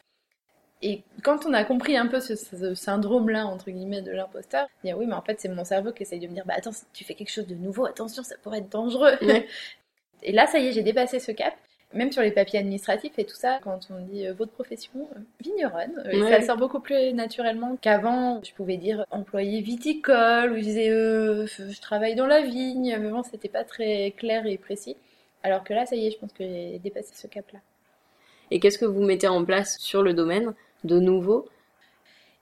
Et 0.81 1.03
quand 1.23 1.47
on 1.47 1.53
a 1.53 1.65
compris 1.65 1.97
un 1.97 2.07
peu 2.07 2.19
ce, 2.21 2.35
syndrome-là, 2.75 3.47
entre 3.47 3.71
guillemets, 3.71 4.03
de 4.03 4.11
l'imposteur, 4.11 4.67
dire 4.85 4.99
oui, 4.99 5.07
mais 5.07 5.15
en 5.15 5.23
fait, 5.23 5.39
c'est 5.41 5.49
mon 5.49 5.65
cerveau 5.65 5.93
qui 5.93 6.03
essaye 6.03 6.19
de 6.19 6.27
me 6.27 6.35
dire, 6.35 6.45
bah 6.47 6.55
attends, 6.57 6.73
si 6.73 6.85
tu 6.93 7.05
fais 7.05 7.15
quelque 7.15 7.31
chose 7.31 7.47
de 7.47 7.55
nouveau, 7.55 7.85
attention, 7.87 8.23
ça 8.23 8.37
pourrait 8.43 8.59
être 8.59 8.71
dangereux. 8.71 9.17
et 10.23 10.33
là, 10.33 10.47
ça 10.47 10.59
y 10.59 10.69
est, 10.69 10.73
j'ai 10.73 10.83
dépassé 10.83 11.21
ce 11.21 11.31
cap 11.31 11.55
même 11.95 12.13
sur 12.13 12.23
les 12.23 12.31
papiers 12.31 12.59
administratifs 12.59 13.19
et 13.19 13.25
tout 13.25 13.37
ça, 13.37 13.59
quand 13.63 13.79
on 13.91 14.01
dit 14.01 14.27
euh, 14.27 14.33
votre 14.33 14.53
profession, 14.53 15.09
euh, 15.17 15.21
vigneronne, 15.41 16.03
euh, 16.07 16.29
ça 16.31 16.43
sort 16.43 16.57
beaucoup 16.57 16.81
plus 16.81 17.13
naturellement 17.13 17.77
qu'avant. 17.81 18.43
Je 18.43 18.53
pouvais 18.53 18.77
dire 18.77 19.05
employé 19.11 19.61
viticole, 19.61 20.53
ou 20.53 20.57
je 20.57 20.63
disais 20.63 20.89
je 20.89 21.81
travaille 21.81 22.15
dans 22.15 22.27
la 22.27 22.43
vigne, 22.43 22.97
mais 22.99 23.11
bon, 23.11 23.23
c'était 23.23 23.49
pas 23.49 23.65
très 23.65 24.13
clair 24.17 24.47
et 24.47 24.59
précis. 24.59 24.97
Alors 25.43 25.65
que 25.65 25.75
là, 25.75 25.87
ça 25.87 25.97
y 25.97 26.07
est, 26.07 26.11
je 26.11 26.19
pense 26.19 26.33
que 26.33 26.45
j'ai 26.45 26.79
dépassé 26.79 27.13
ce 27.15 27.27
cap-là. 27.27 27.59
Et 28.51 28.61
qu'est-ce 28.61 28.79
que 28.79 28.85
vous 28.85 29.03
mettez 29.03 29.29
en 29.29 29.45
place 29.45 29.79
sur 29.79 30.03
le 30.03 30.15
domaine 30.15 30.55
de 30.85 30.99
nouveau? 30.99 31.49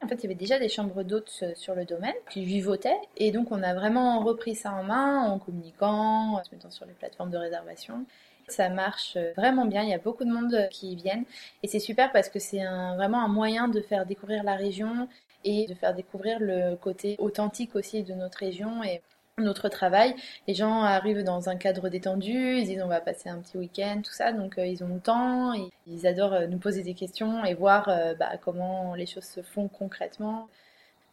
En 0.02 0.08
fait, 0.08 0.14
il 0.16 0.22
y 0.22 0.26
avait 0.26 0.34
déjà 0.34 0.58
des 0.58 0.68
chambres 0.68 1.02
d'hôtes 1.02 1.44
sur 1.54 1.74
le 1.74 1.84
domaine 1.84 2.14
qui 2.30 2.44
vivotaient. 2.44 2.98
Et 3.16 3.32
donc, 3.32 3.52
on 3.52 3.62
a 3.62 3.74
vraiment 3.74 4.24
repris 4.24 4.54
ça 4.54 4.72
en 4.72 4.82
main 4.82 5.24
en 5.24 5.38
communiquant, 5.38 6.36
en 6.36 6.44
se 6.44 6.54
mettant 6.54 6.70
sur 6.70 6.86
les 6.86 6.94
plateformes 6.94 7.30
de 7.30 7.36
réservation. 7.36 8.06
Ça 8.50 8.68
marche 8.68 9.16
vraiment 9.36 9.66
bien, 9.66 9.82
il 9.82 9.90
y 9.90 9.94
a 9.94 9.98
beaucoup 9.98 10.24
de 10.24 10.30
monde 10.30 10.68
qui 10.70 10.96
viennent 10.96 11.24
et 11.62 11.68
c'est 11.68 11.78
super 11.78 12.12
parce 12.12 12.28
que 12.28 12.38
c'est 12.38 12.64
vraiment 12.96 13.24
un 13.24 13.28
moyen 13.28 13.68
de 13.68 13.80
faire 13.80 14.06
découvrir 14.06 14.42
la 14.44 14.56
région 14.56 15.08
et 15.44 15.66
de 15.66 15.74
faire 15.74 15.94
découvrir 15.94 16.38
le 16.40 16.76
côté 16.76 17.16
authentique 17.18 17.74
aussi 17.76 18.02
de 18.02 18.14
notre 18.14 18.38
région 18.38 18.82
et 18.82 19.00
notre 19.40 19.68
travail. 19.68 20.14
Les 20.46 20.54
gens 20.54 20.82
arrivent 20.82 21.24
dans 21.24 21.48
un 21.48 21.56
cadre 21.56 21.88
détendu, 21.88 22.58
ils 22.58 22.66
disent 22.66 22.82
on 22.82 22.88
va 22.88 23.00
passer 23.00 23.28
un 23.28 23.38
petit 23.38 23.56
week-end, 23.56 24.02
tout 24.04 24.12
ça, 24.12 24.32
donc 24.32 24.58
euh, 24.58 24.66
ils 24.66 24.84
ont 24.84 24.88
le 24.88 25.00
temps, 25.00 25.52
ils 25.86 26.06
adorent 26.06 26.34
euh, 26.34 26.46
nous 26.46 26.58
poser 26.58 26.82
des 26.82 26.94
questions 26.94 27.44
et 27.44 27.54
voir 27.54 27.88
euh, 27.88 28.14
bah, 28.14 28.32
comment 28.42 28.94
les 28.94 29.06
choses 29.06 29.24
se 29.24 29.42
font 29.42 29.68
concrètement. 29.68 30.48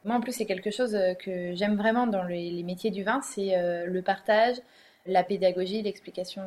Moi 0.05 0.15
en 0.15 0.21
plus 0.21 0.33
c'est 0.33 0.45
quelque 0.45 0.71
chose 0.71 0.97
que 1.19 1.55
j'aime 1.55 1.75
vraiment 1.75 2.07
dans 2.07 2.23
les 2.23 2.63
métiers 2.63 2.91
du 2.91 3.03
vin, 3.03 3.21
c'est 3.21 3.55
le 3.85 4.01
partage, 4.01 4.55
la 5.05 5.23
pédagogie, 5.23 5.81
l'explication. 5.81 6.43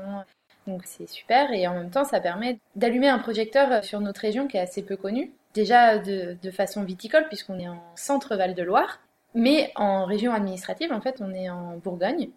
Donc 0.67 0.83
c'est 0.85 1.09
super 1.09 1.52
et 1.52 1.67
en 1.67 1.75
même 1.75 1.90
temps 1.90 2.05
ça 2.05 2.21
permet 2.21 2.59
d'allumer 2.76 3.09
un 3.09 3.19
projecteur 3.19 3.83
sur 3.85 4.00
notre 4.00 4.21
région 4.21 4.47
qui 4.47 4.57
est 4.57 4.61
assez 4.61 4.83
peu 4.83 4.97
connue. 4.97 5.33
Déjà 5.55 5.99
de, 5.99 6.37
façon 6.52 6.85
viticole 6.85 7.26
puisqu'on 7.29 7.59
est 7.59 7.69
en 7.69 7.83
centre 7.97 8.37
Val-de-Loire, 8.37 9.00
mais 9.35 9.73
en 9.75 10.05
région 10.05 10.33
administrative 10.33 10.93
en 10.93 11.00
fait 11.00 11.17
on 11.21 11.33
est 11.33 11.50
en 11.50 11.76
Bourgogne. 11.79 12.31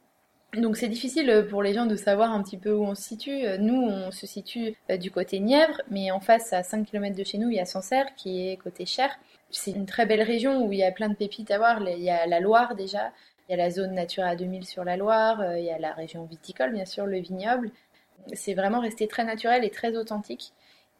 Donc 0.57 0.77
c'est 0.77 0.87
difficile 0.87 1.47
pour 1.49 1.63
les 1.63 1.73
gens 1.73 1.87
de 1.87 1.95
savoir 1.95 2.31
un 2.31 2.43
petit 2.43 2.57
peu 2.57 2.71
où 2.71 2.83
on 2.83 2.93
se 2.93 3.01
situe. 3.01 3.41
Nous, 3.57 3.81
on 3.81 4.11
se 4.11 4.27
situe 4.27 4.75
euh, 4.91 4.97
du 4.97 5.09
côté 5.09 5.39
Nièvre, 5.39 5.81
mais 5.89 6.11
en 6.11 6.19
face, 6.19 6.53
à 6.53 6.61
5 6.61 6.85
km 6.85 7.15
de 7.15 7.23
chez 7.23 7.39
nous, 7.39 7.49
il 7.49 7.55
y 7.55 7.59
a 7.59 7.65
Sancerre 7.65 8.13
qui 8.15 8.49
est 8.49 8.57
côté 8.57 8.85
Cher. 8.85 9.17
C'est 9.49 9.71
une 9.71 9.87
très 9.87 10.05
belle 10.05 10.21
région 10.21 10.63
où 10.63 10.71
il 10.71 10.77
y 10.77 10.83
a 10.83 10.91
plein 10.91 11.09
de 11.09 11.15
pépites 11.15 11.49
à 11.49 11.57
voir. 11.57 11.81
Il 11.81 12.03
y 12.03 12.11
a 12.11 12.27
la 12.27 12.39
Loire 12.39 12.75
déjà, 12.75 13.11
il 13.47 13.51
y 13.51 13.55
a 13.55 13.57
la 13.57 13.71
zone 13.71 13.93
Natura 13.93 14.35
2000 14.35 14.65
sur 14.65 14.83
la 14.83 14.95
Loire, 14.95 15.41
euh, 15.41 15.59
il 15.59 15.65
y 15.65 15.71
a 15.71 15.79
la 15.79 15.93
région 15.93 16.23
viticole, 16.25 16.71
bien 16.71 16.85
sûr, 16.85 17.05
le 17.05 17.17
vignoble 17.17 17.71
c'est 18.33 18.53
vraiment 18.53 18.79
resté 18.79 19.07
très 19.07 19.23
naturel 19.23 19.63
et 19.63 19.69
très 19.69 19.95
authentique. 19.95 20.53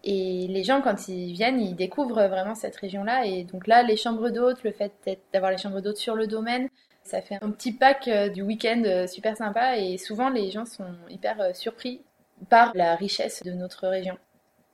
Et 0.04 0.48
les 0.50 0.64
gens, 0.64 0.82
quand 0.82 1.08
ils 1.08 1.32
viennent, 1.34 1.62
ils 1.62 1.76
découvrent 1.76 2.28
vraiment 2.28 2.56
cette 2.56 2.76
région-là. 2.76 3.26
Et 3.26 3.46
donc 3.46 3.68
là, 3.68 3.84
les 3.84 3.96
chambres 3.96 4.30
d'hôtes, 4.30 4.64
le 4.64 4.72
fait 4.72 4.92
d'avoir 5.32 5.52
les 5.52 5.58
chambres 5.58 5.80
d'hôtes 5.80 5.98
sur 5.98 6.16
le 6.16 6.28
domaine, 6.28 6.68
ça 7.04 7.22
fait 7.22 7.38
un 7.42 7.52
petit 7.52 7.74
pack 7.74 8.08
euh, 8.08 8.30
du 8.30 8.42
week-end 8.42 8.82
euh, 8.86 9.08
super 9.08 9.38
sympa. 9.38 9.78
Et 9.78 9.98
souvent, 9.98 10.30
les 10.30 10.52
gens 10.52 10.66
sont 10.66 10.94
hyper 11.10 11.40
euh, 11.40 11.54
surpris 11.54 12.02
par 12.50 12.72
la 12.76 12.96
richesse 12.96 13.44
de 13.44 13.52
notre 13.52 13.88
région. 13.88 14.18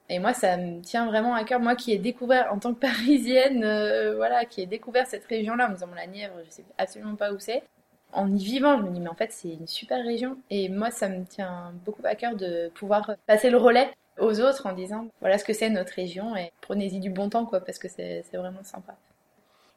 Et 0.10 0.18
moi, 0.18 0.34
ça 0.34 0.58
me 0.58 0.82
tient 0.82 1.06
vraiment 1.06 1.36
à 1.36 1.44
cœur. 1.44 1.60
Moi 1.60 1.76
qui 1.76 1.92
ai 1.92 2.00
découvert, 2.00 2.52
en 2.52 2.58
tant 2.58 2.74
que 2.74 2.80
parisienne, 2.88 3.60
voilà, 4.16 4.46
qui 4.46 4.62
ai 4.62 4.66
découvert 4.66 5.06
cette 5.06 5.26
région-là 5.26 5.68
en 5.70 5.88
me 5.88 5.96
la 5.96 6.08
Nièvre, 6.08 6.36
je 6.46 6.50
sais 6.50 6.66
absolument 6.80 7.16
pas 7.16 7.32
où 7.32 7.40
c'est 7.40 7.62
en 8.14 8.34
y 8.34 8.44
vivant, 8.44 8.78
je 8.78 8.84
me 8.84 8.92
dis 8.92 9.00
mais 9.00 9.10
en 9.10 9.16
fait 9.16 9.32
c'est 9.32 9.50
une 9.50 9.68
super 9.68 10.04
région. 10.04 10.38
Et 10.50 10.70
moi 10.70 10.92
ça 10.92 11.10
me 11.10 11.26
tient 11.26 11.74
beaucoup 11.86 12.02
à 12.06 12.16
cœur 12.16 12.36
de 12.36 12.70
pouvoir 12.76 13.12
passer 13.28 13.50
le 13.50 13.58
relais 13.58 13.90
aux 14.20 14.42
autres 14.42 14.66
en 14.68 14.74
disant 14.74 15.08
voilà 15.22 15.38
ce 15.38 15.46
que 15.46 15.54
c'est 15.54 15.70
notre 15.70 15.94
région 15.94 16.36
et 16.36 16.52
prenez-y 16.62 17.00
du 17.00 17.10
bon 17.10 17.30
temps 17.30 17.46
quoi 17.46 17.62
parce 17.62 17.80
que 17.80 17.88
c'est 17.88 18.24
vraiment 18.34 18.64
sympa. 18.64 18.96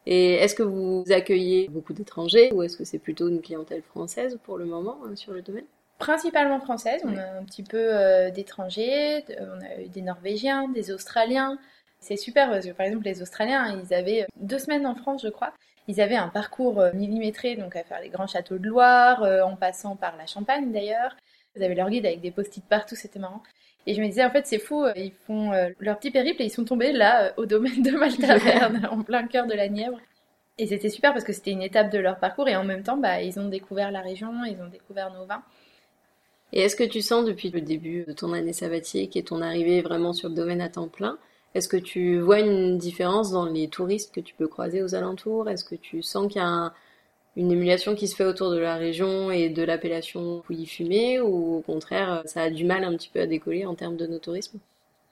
Et 0.04 0.34
est-ce 0.34 0.54
que 0.54 0.64
vous 0.64 1.04
accueillez 1.10 1.68
beaucoup 1.68 1.92
d'étrangers 1.92 2.52
ou 2.52 2.62
est-ce 2.62 2.76
que 2.76 2.84
c'est 2.84 2.98
plutôt 2.98 3.28
une 3.28 3.40
clientèle 3.40 3.82
française 3.82 4.38
pour 4.42 4.58
le 4.58 4.64
moment 4.64 4.96
hein, 5.04 5.14
sur 5.14 5.32
le 5.32 5.42
domaine? 5.42 5.64
Principalement 5.98 6.58
française, 6.58 7.02
on 7.04 7.16
a 7.16 7.38
un 7.38 7.44
petit 7.44 7.62
peu 7.62 7.78
euh, 7.78 8.30
d'étrangers, 8.30 9.24
on 9.38 9.60
a 9.60 9.80
eu 9.80 9.88
des 9.88 10.02
Norvégiens, 10.02 10.68
des 10.68 10.90
Australiens. 10.90 11.56
C'est 12.00 12.16
super 12.16 12.50
parce 12.50 12.66
que 12.66 12.72
par 12.72 12.86
exemple 12.86 13.04
les 13.04 13.22
Australiens, 13.22 13.80
ils 13.80 13.94
avaient 13.94 14.26
deux 14.40 14.58
semaines 14.58 14.86
en 14.86 14.96
France 14.96 15.22
je 15.22 15.28
crois, 15.28 15.52
ils 15.88 16.00
avaient 16.00 16.16
un 16.16 16.28
parcours 16.28 16.80
euh, 16.80 16.92
millimétré, 16.92 17.56
donc 17.56 17.76
à 17.76 17.82
faire 17.84 18.00
les 18.00 18.08
grands 18.08 18.26
châteaux 18.26 18.58
de 18.58 18.66
Loire, 18.66 19.22
euh, 19.22 19.42
en 19.42 19.56
passant 19.56 19.96
par 19.96 20.16
la 20.16 20.26
Champagne 20.26 20.72
d'ailleurs. 20.72 21.16
Ils 21.56 21.62
avaient 21.62 21.74
leur 21.74 21.90
guide 21.90 22.06
avec 22.06 22.20
des 22.20 22.30
post-it 22.30 22.64
partout, 22.64 22.94
c'était 22.94 23.18
marrant. 23.18 23.42
Et 23.86 23.94
je 23.94 24.00
me 24.00 24.06
disais, 24.06 24.24
en 24.24 24.30
fait, 24.30 24.46
c'est 24.46 24.58
fou, 24.58 24.84
euh, 24.84 24.92
ils 24.96 25.12
font 25.12 25.50
leur 25.80 25.98
petit 25.98 26.10
périple 26.10 26.40
et 26.42 26.46
ils 26.46 26.50
sont 26.50 26.64
tombés 26.64 26.92
là, 26.92 27.32
au 27.36 27.46
domaine 27.46 27.82
de 27.82 27.90
Maltaverne, 27.90 28.88
en 28.90 29.02
plein 29.02 29.26
cœur 29.26 29.46
de 29.46 29.54
la 29.54 29.68
Nièvre. 29.68 29.98
Et 30.58 30.66
c'était 30.66 30.88
super 30.88 31.12
parce 31.12 31.24
que 31.24 31.32
c'était 31.32 31.50
une 31.50 31.62
étape 31.62 31.90
de 31.90 31.98
leur 31.98 32.18
parcours 32.18 32.48
et 32.48 32.56
en 32.56 32.64
même 32.64 32.84
temps, 32.84 32.96
bah, 32.96 33.20
ils 33.20 33.40
ont 33.40 33.48
découvert 33.48 33.90
la 33.90 34.00
région, 34.00 34.44
ils 34.44 34.60
ont 34.62 34.68
découvert 34.68 35.12
nos 35.12 35.26
vins. 35.26 35.42
Et 36.52 36.60
est-ce 36.60 36.76
que 36.76 36.84
tu 36.84 37.00
sens 37.00 37.24
depuis 37.24 37.50
le 37.50 37.60
début 37.60 38.04
de 38.04 38.12
ton 38.12 38.32
année 38.32 38.52
sabbatique 38.52 39.16
et 39.16 39.24
ton 39.24 39.40
arrivée 39.40 39.80
vraiment 39.80 40.12
sur 40.12 40.28
le 40.28 40.34
domaine 40.34 40.60
à 40.60 40.68
temps 40.68 40.88
plein, 40.88 41.18
est-ce 41.54 41.68
que 41.68 41.76
tu 41.76 42.18
vois 42.18 42.40
une 42.40 42.78
différence 42.78 43.30
dans 43.30 43.46
les 43.46 43.68
touristes 43.68 44.14
que 44.14 44.20
tu 44.20 44.34
peux 44.34 44.48
croiser 44.48 44.82
aux 44.82 44.94
alentours? 44.94 45.48
Est-ce 45.48 45.64
que 45.64 45.74
tu 45.74 46.02
sens 46.02 46.28
qu'il 46.28 46.40
y 46.40 46.44
a 46.44 46.48
un, 46.48 46.72
une 47.36 47.52
émulation 47.52 47.94
qui 47.94 48.08
se 48.08 48.16
fait 48.16 48.24
autour 48.24 48.50
de 48.50 48.58
la 48.58 48.76
région 48.76 49.30
et 49.30 49.48
de 49.48 49.62
l'appellation 49.62 50.40
Pouilly 50.40 50.66
Fumé? 50.66 51.20
Ou 51.20 51.56
au 51.58 51.60
contraire 51.60 52.22
ça 52.26 52.42
a 52.42 52.50
du 52.50 52.64
mal 52.64 52.84
un 52.84 52.96
petit 52.96 53.10
peu 53.10 53.20
à 53.20 53.26
décoller 53.26 53.66
en 53.66 53.74
termes 53.74 53.96
de 53.96 54.06
nos 54.06 54.18
tourisme 54.18 54.58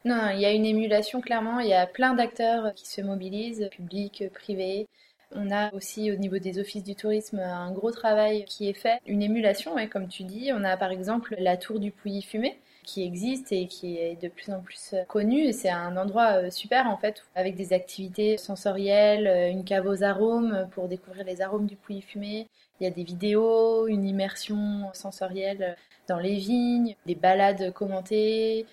Non, 0.04 0.30
il 0.34 0.40
y 0.40 0.46
a 0.46 0.52
une 0.52 0.66
émulation 0.66 1.20
clairement, 1.20 1.60
il 1.60 1.68
y 1.68 1.74
a 1.74 1.86
plein 1.86 2.14
d'acteurs 2.14 2.74
qui 2.74 2.88
se 2.88 3.00
mobilisent, 3.00 3.68
publics, 3.70 4.24
privés. 4.32 4.88
On 5.34 5.50
a 5.50 5.72
aussi 5.74 6.10
au 6.10 6.16
niveau 6.16 6.38
des 6.38 6.58
offices 6.58 6.82
du 6.82 6.96
tourisme 6.96 7.38
un 7.38 7.70
gros 7.72 7.92
travail 7.92 8.44
qui 8.46 8.68
est 8.68 8.74
fait, 8.74 9.00
une 9.06 9.22
émulation, 9.22 9.74
comme 9.88 10.08
tu 10.08 10.24
dis. 10.24 10.50
On 10.52 10.64
a 10.64 10.76
par 10.76 10.90
exemple 10.90 11.36
la 11.38 11.56
tour 11.56 11.78
du 11.78 11.92
Pouilly 11.92 12.22
Fumé 12.22 12.58
qui 12.84 13.04
existe 13.04 13.52
et 13.52 13.66
qui 13.66 13.98
est 13.98 14.20
de 14.20 14.28
plus 14.28 14.52
en 14.52 14.60
plus 14.60 14.94
euh, 14.94 15.04
connu. 15.04 15.52
C'est 15.52 15.70
un 15.70 15.96
endroit 15.96 16.42
euh, 16.42 16.50
super 16.50 16.88
en 16.88 16.96
fait, 16.96 17.24
avec 17.34 17.54
des 17.54 17.72
activités 17.72 18.36
sensorielles, 18.36 19.26
euh, 19.26 19.50
une 19.50 19.64
cave 19.64 19.86
aux 19.86 20.02
arômes 20.02 20.68
pour 20.72 20.88
découvrir 20.88 21.24
les 21.24 21.40
arômes 21.42 21.66
du 21.66 21.76
pouilly 21.76 22.02
fumé. 22.02 22.48
Il 22.80 22.84
y 22.84 22.86
a 22.86 22.90
des 22.90 23.04
vidéos, 23.04 23.86
une 23.86 24.04
immersion 24.04 24.90
sensorielle 24.94 25.76
dans 26.08 26.18
les 26.18 26.36
vignes, 26.36 26.96
des 27.06 27.14
balades 27.14 27.72
commentées. 27.72 28.66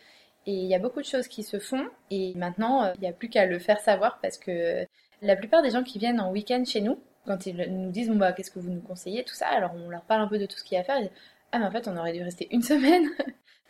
Et 0.45 0.53
il 0.53 0.65
y 0.65 0.75
a 0.75 0.79
beaucoup 0.79 1.01
de 1.01 1.05
choses 1.05 1.27
qui 1.27 1.43
se 1.43 1.59
font. 1.59 1.85
Et 2.09 2.33
maintenant, 2.35 2.93
il 2.95 3.01
n'y 3.01 3.07
a 3.07 3.11
plus 3.11 3.29
qu'à 3.29 3.45
le 3.45 3.59
faire 3.59 3.81
savoir 3.81 4.19
parce 4.21 4.37
que 4.37 4.87
la 5.21 5.35
plupart 5.35 5.61
des 5.61 5.71
gens 5.71 5.83
qui 5.83 5.99
viennent 5.99 6.19
en 6.19 6.31
week-end 6.31 6.63
chez 6.65 6.81
nous, 6.81 6.99
quand 7.25 7.45
ils 7.45 7.55
nous 7.55 7.91
disent 7.91 8.09
bon 8.09 8.15
bah 8.15 8.31
qu'est-ce 8.31 8.51
que 8.51 8.59
vous 8.59 8.69
nous 8.69 8.81
conseillez, 8.81 9.23
tout 9.23 9.35
ça, 9.35 9.47
alors 9.47 9.71
on 9.75 9.89
leur 9.89 10.01
parle 10.01 10.21
un 10.21 10.27
peu 10.27 10.39
de 10.39 10.45
tout 10.45 10.57
ce 10.57 10.63
qu'il 10.63 10.75
y 10.75 10.77
a 10.77 10.81
à 10.81 10.83
faire. 10.83 10.97
Ils 10.97 11.03
disent, 11.03 11.17
ah 11.51 11.59
mais 11.59 11.65
en 11.65 11.71
fait 11.71 11.87
on 11.87 11.97
aurait 11.97 12.13
dû 12.13 12.23
rester 12.23 12.47
une 12.51 12.61
semaine 12.63 13.09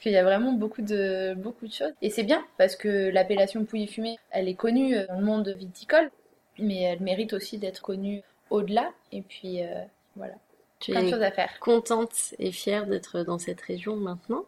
qu'il 0.01 0.11
y 0.11 0.17
a 0.17 0.23
vraiment 0.23 0.53
beaucoup 0.53 0.81
de, 0.81 1.33
beaucoup 1.35 1.67
de 1.67 1.73
choses. 1.73 1.93
Et 2.01 2.09
c'est 2.09 2.23
bien, 2.23 2.45
parce 2.57 2.75
que 2.75 3.09
l'appellation 3.09 3.65
Pouilly 3.65 3.87
Fumé, 3.87 4.19
elle 4.31 4.47
est 4.47 4.55
connue 4.55 4.95
dans 5.07 5.19
le 5.19 5.25
monde 5.25 5.49
viticole, 5.57 6.11
mais 6.59 6.81
elle 6.81 7.01
mérite 7.01 7.33
aussi 7.33 7.57
d'être 7.57 7.81
connue 7.81 8.21
au-delà. 8.49 8.91
Et 9.11 9.21
puis, 9.21 9.63
euh, 9.63 9.83
voilà. 10.15 10.33
Tu 10.79 10.91
Plein 10.91 11.03
de 11.03 11.09
choses 11.09 11.23
à 11.23 11.31
faire. 11.31 11.59
Contente 11.59 12.35
et 12.37 12.51
fière 12.51 12.85
d'être 12.85 13.23
dans 13.23 13.39
cette 13.39 13.61
région 13.61 13.95
maintenant. 13.95 14.45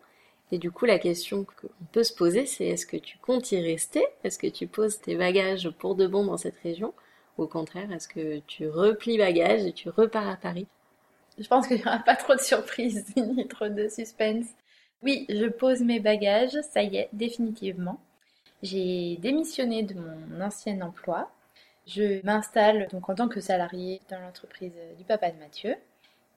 Et 0.52 0.58
du 0.58 0.72
coup, 0.72 0.86
la 0.86 1.00
question 1.00 1.44
qu'on 1.44 1.79
peut 1.92 2.04
se 2.04 2.14
poser, 2.14 2.46
c'est 2.46 2.66
est-ce 2.66 2.86
que 2.86 2.98
tu 2.98 3.18
comptes 3.18 3.52
y 3.52 3.62
rester? 3.62 4.06
Est-ce 4.24 4.40
que 4.40 4.48
tu 4.48 4.68
poses 4.68 5.00
tes 5.02 5.16
bagages 5.16 5.70
pour 5.70 5.96
de 5.96 6.08
bon 6.08 6.26
dans 6.26 6.38
cette 6.38 6.58
région? 6.60 6.94
Ou 7.38 7.44
au 7.44 7.48
contraire, 7.48 7.92
est-ce 7.92 8.08
que 8.08 8.40
tu 8.48 8.68
replies 8.68 9.18
bagages 9.18 9.66
et 9.66 9.74
tu 9.74 9.90
repars 9.90 10.28
à 10.28 10.36
Paris? 10.36 10.68
Je 11.38 11.48
pense 11.48 11.68
qu'il 11.68 11.78
n'y 11.78 11.84
aura 11.84 12.00
pas 12.00 12.16
trop 12.16 12.36
de 12.36 12.42
surprises 12.42 13.06
ni 13.16 13.48
trop 13.48 13.70
de 13.70 13.88
suspense. 13.88 14.48
Oui, 15.02 15.26
je 15.30 15.46
pose 15.46 15.82
mes 15.82 16.00
bagages, 16.00 16.58
ça 16.70 16.84
y 16.84 16.98
est, 16.98 17.10
définitivement. 17.14 18.00
J'ai 18.62 19.18
démissionné 19.18 19.84
de 19.84 19.96
mon 19.96 20.42
ancien 20.42 20.82
emploi. 20.82 21.32
Je 21.88 22.24
m'installe 22.26 22.88
donc 22.92 23.10
en 23.10 23.16
tant 23.16 23.30
que 23.30 23.40
salarié 23.40 24.02
dans 24.10 24.20
l'entreprise 24.20 24.74
du 24.98 25.06
papa 25.06 25.32
de 25.32 25.40
Mathieu. 25.40 25.76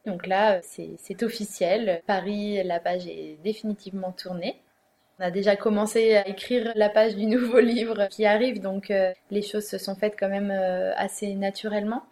Donc 0.07 0.27
là, 0.27 0.61
c'est 0.63 1.23
officiel. 1.23 2.03
Paris, 2.07 2.59
page 2.83 3.07
est 3.07 3.39
définitivement 3.43 4.13
tournée. 4.13 4.61
On 5.23 5.27
a 5.27 5.31
déjà 5.31 5.55
commencé 5.55 6.17
à 6.17 6.27
écrire 6.27 6.73
la 6.75 6.89
page 6.89 7.15
du 7.15 7.27
nouveau 7.27 7.61
livre 7.61 8.09
qui 8.11 8.27
arrive, 8.27 8.61
donc 8.61 8.91
euh, 8.91 9.13
les 9.31 9.43
choses 9.43 9.69
se 9.69 9.79
sont 9.79 9.95
faites 9.95 10.17
quand 10.19 10.29
même 10.29 10.51
euh, 10.51 10.93
assez 10.97 11.35
naturellement. 11.35 12.03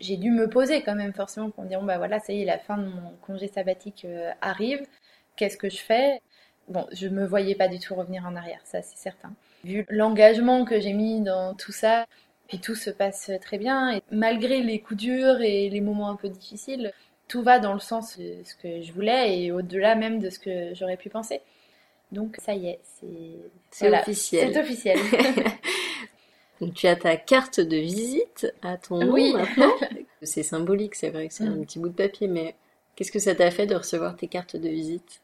J'ai 0.00 0.16
dû 0.16 0.30
me 0.30 0.48
poser 0.48 0.80
quand 0.82 0.94
même 0.94 1.12
forcément 1.12 1.50
pour 1.50 1.64
me 1.64 1.68
dire, 1.68 1.80
bon 1.80 1.86
bah 1.86 1.98
voilà, 1.98 2.20
ça 2.20 2.32
y 2.32 2.42
est, 2.42 2.44
la 2.44 2.58
fin 2.58 2.78
de 2.78 2.84
mon 2.84 3.16
congé 3.22 3.48
sabbatique 3.48 4.04
euh, 4.04 4.30
arrive 4.40 4.86
qu'est-ce 5.34 5.56
que 5.56 5.68
je 5.68 5.78
fais? 5.78 6.20
Bon, 6.68 6.86
je 6.92 7.08
me 7.08 7.26
voyais 7.26 7.56
pas 7.56 7.66
du 7.66 7.80
tout 7.80 7.96
revenir 7.96 8.24
en 8.26 8.36
arrière, 8.36 8.60
ça 8.62 8.80
c'est 8.80 8.96
certain. 8.96 9.32
Vu 9.64 9.84
l'engagement 9.88 10.64
que 10.64 10.78
j'ai 10.78 10.92
mis 10.92 11.20
dans 11.20 11.54
tout 11.54 11.72
ça, 11.72 12.06
puis 12.46 12.60
tout 12.60 12.76
se 12.76 12.90
passe 12.90 13.32
très 13.40 13.58
bien, 13.58 13.90
et 13.90 14.02
malgré 14.12 14.62
les 14.62 14.78
coups 14.78 15.02
durs 15.02 15.40
et 15.40 15.68
les 15.68 15.80
moments 15.80 16.10
un 16.10 16.16
peu 16.16 16.28
difficiles, 16.28 16.92
tout 17.26 17.42
va 17.42 17.58
dans 17.58 17.74
le 17.74 17.80
sens 17.80 18.18
de 18.20 18.36
ce 18.44 18.54
que 18.54 18.82
je 18.82 18.92
voulais 18.92 19.40
et 19.40 19.50
au-delà 19.50 19.96
même 19.96 20.20
de 20.20 20.30
ce 20.30 20.38
que 20.38 20.74
j'aurais 20.74 20.96
pu 20.96 21.08
penser. 21.08 21.40
Donc 22.12 22.36
ça 22.38 22.54
y 22.54 22.68
est, 22.68 22.80
c'est 23.70 23.88
officiel. 23.92 24.52
C'est 24.52 24.60
officiel. 24.60 24.98
Donc 26.60 26.74
tu 26.74 26.86
as 26.86 26.94
ta 26.94 27.16
carte 27.16 27.58
de 27.58 27.76
visite 27.76 28.52
à 28.62 28.76
ton 28.76 28.98
nom 28.98 29.12
oui. 29.12 29.32
maintenant. 29.32 29.72
c'est 30.22 30.44
symbolique, 30.44 30.94
c'est 30.94 31.10
vrai 31.10 31.26
que 31.26 31.34
c'est 31.34 31.44
un 31.44 31.56
mm. 31.56 31.64
petit 31.64 31.78
bout 31.78 31.88
de 31.88 31.94
papier, 31.94 32.28
mais 32.28 32.54
qu'est-ce 32.94 33.10
que 33.10 33.18
ça 33.18 33.34
t'a 33.34 33.50
fait 33.50 33.66
de 33.66 33.74
recevoir 33.74 34.14
tes 34.14 34.28
cartes 34.28 34.56
de 34.56 34.68
visite? 34.68 35.22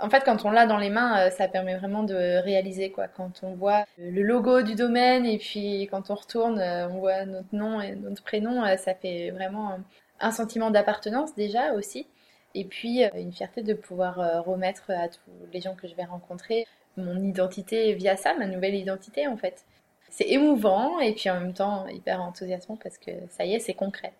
En 0.00 0.10
fait, 0.10 0.24
quand 0.24 0.44
on 0.44 0.50
l'a 0.50 0.66
dans 0.66 0.78
les 0.78 0.90
mains, 0.90 1.26
euh, 1.26 1.30
ça 1.30 1.46
permet 1.46 1.76
vraiment 1.76 2.02
de 2.02 2.42
réaliser 2.42 2.90
quoi. 2.90 3.06
Quand 3.06 3.40
on 3.42 3.54
voit 3.54 3.84
le 3.98 4.22
logo 4.22 4.62
du 4.62 4.74
domaine 4.74 5.24
et 5.24 5.38
puis 5.38 5.86
quand 5.90 6.10
on 6.10 6.14
retourne, 6.14 6.58
euh, 6.58 6.88
on 6.88 6.98
voit 6.98 7.24
notre 7.26 7.54
nom 7.54 7.80
et 7.80 7.94
notre 7.94 8.22
prénom, 8.22 8.64
euh, 8.64 8.76
ça 8.76 8.94
fait 8.94 9.30
vraiment 9.30 9.78
un 10.20 10.30
sentiment 10.32 10.70
d'appartenance 10.70 11.34
déjà 11.36 11.74
aussi. 11.74 12.08
Et 12.54 12.64
puis 12.64 13.02
une 13.14 13.32
fierté 13.32 13.62
de 13.62 13.74
pouvoir 13.74 14.44
remettre 14.44 14.90
à 14.90 15.08
tous 15.08 15.20
les 15.52 15.60
gens 15.60 15.74
que 15.74 15.88
je 15.88 15.94
vais 15.94 16.04
rencontrer 16.04 16.66
mon 16.96 17.22
identité 17.22 17.92
via 17.94 18.16
ça, 18.16 18.34
ma 18.34 18.46
nouvelle 18.46 18.74
identité 18.74 19.26
en 19.26 19.36
fait. 19.36 19.64
C'est 20.10 20.28
émouvant 20.28 21.00
et 21.00 21.12
puis 21.12 21.28
en 21.30 21.40
même 21.40 21.54
temps 21.54 21.88
hyper 21.88 22.20
enthousiasmant 22.22 22.76
parce 22.76 22.98
que 22.98 23.10
ça 23.30 23.44
y 23.44 23.54
est, 23.54 23.58
c'est 23.58 23.74
concret. 23.74 24.12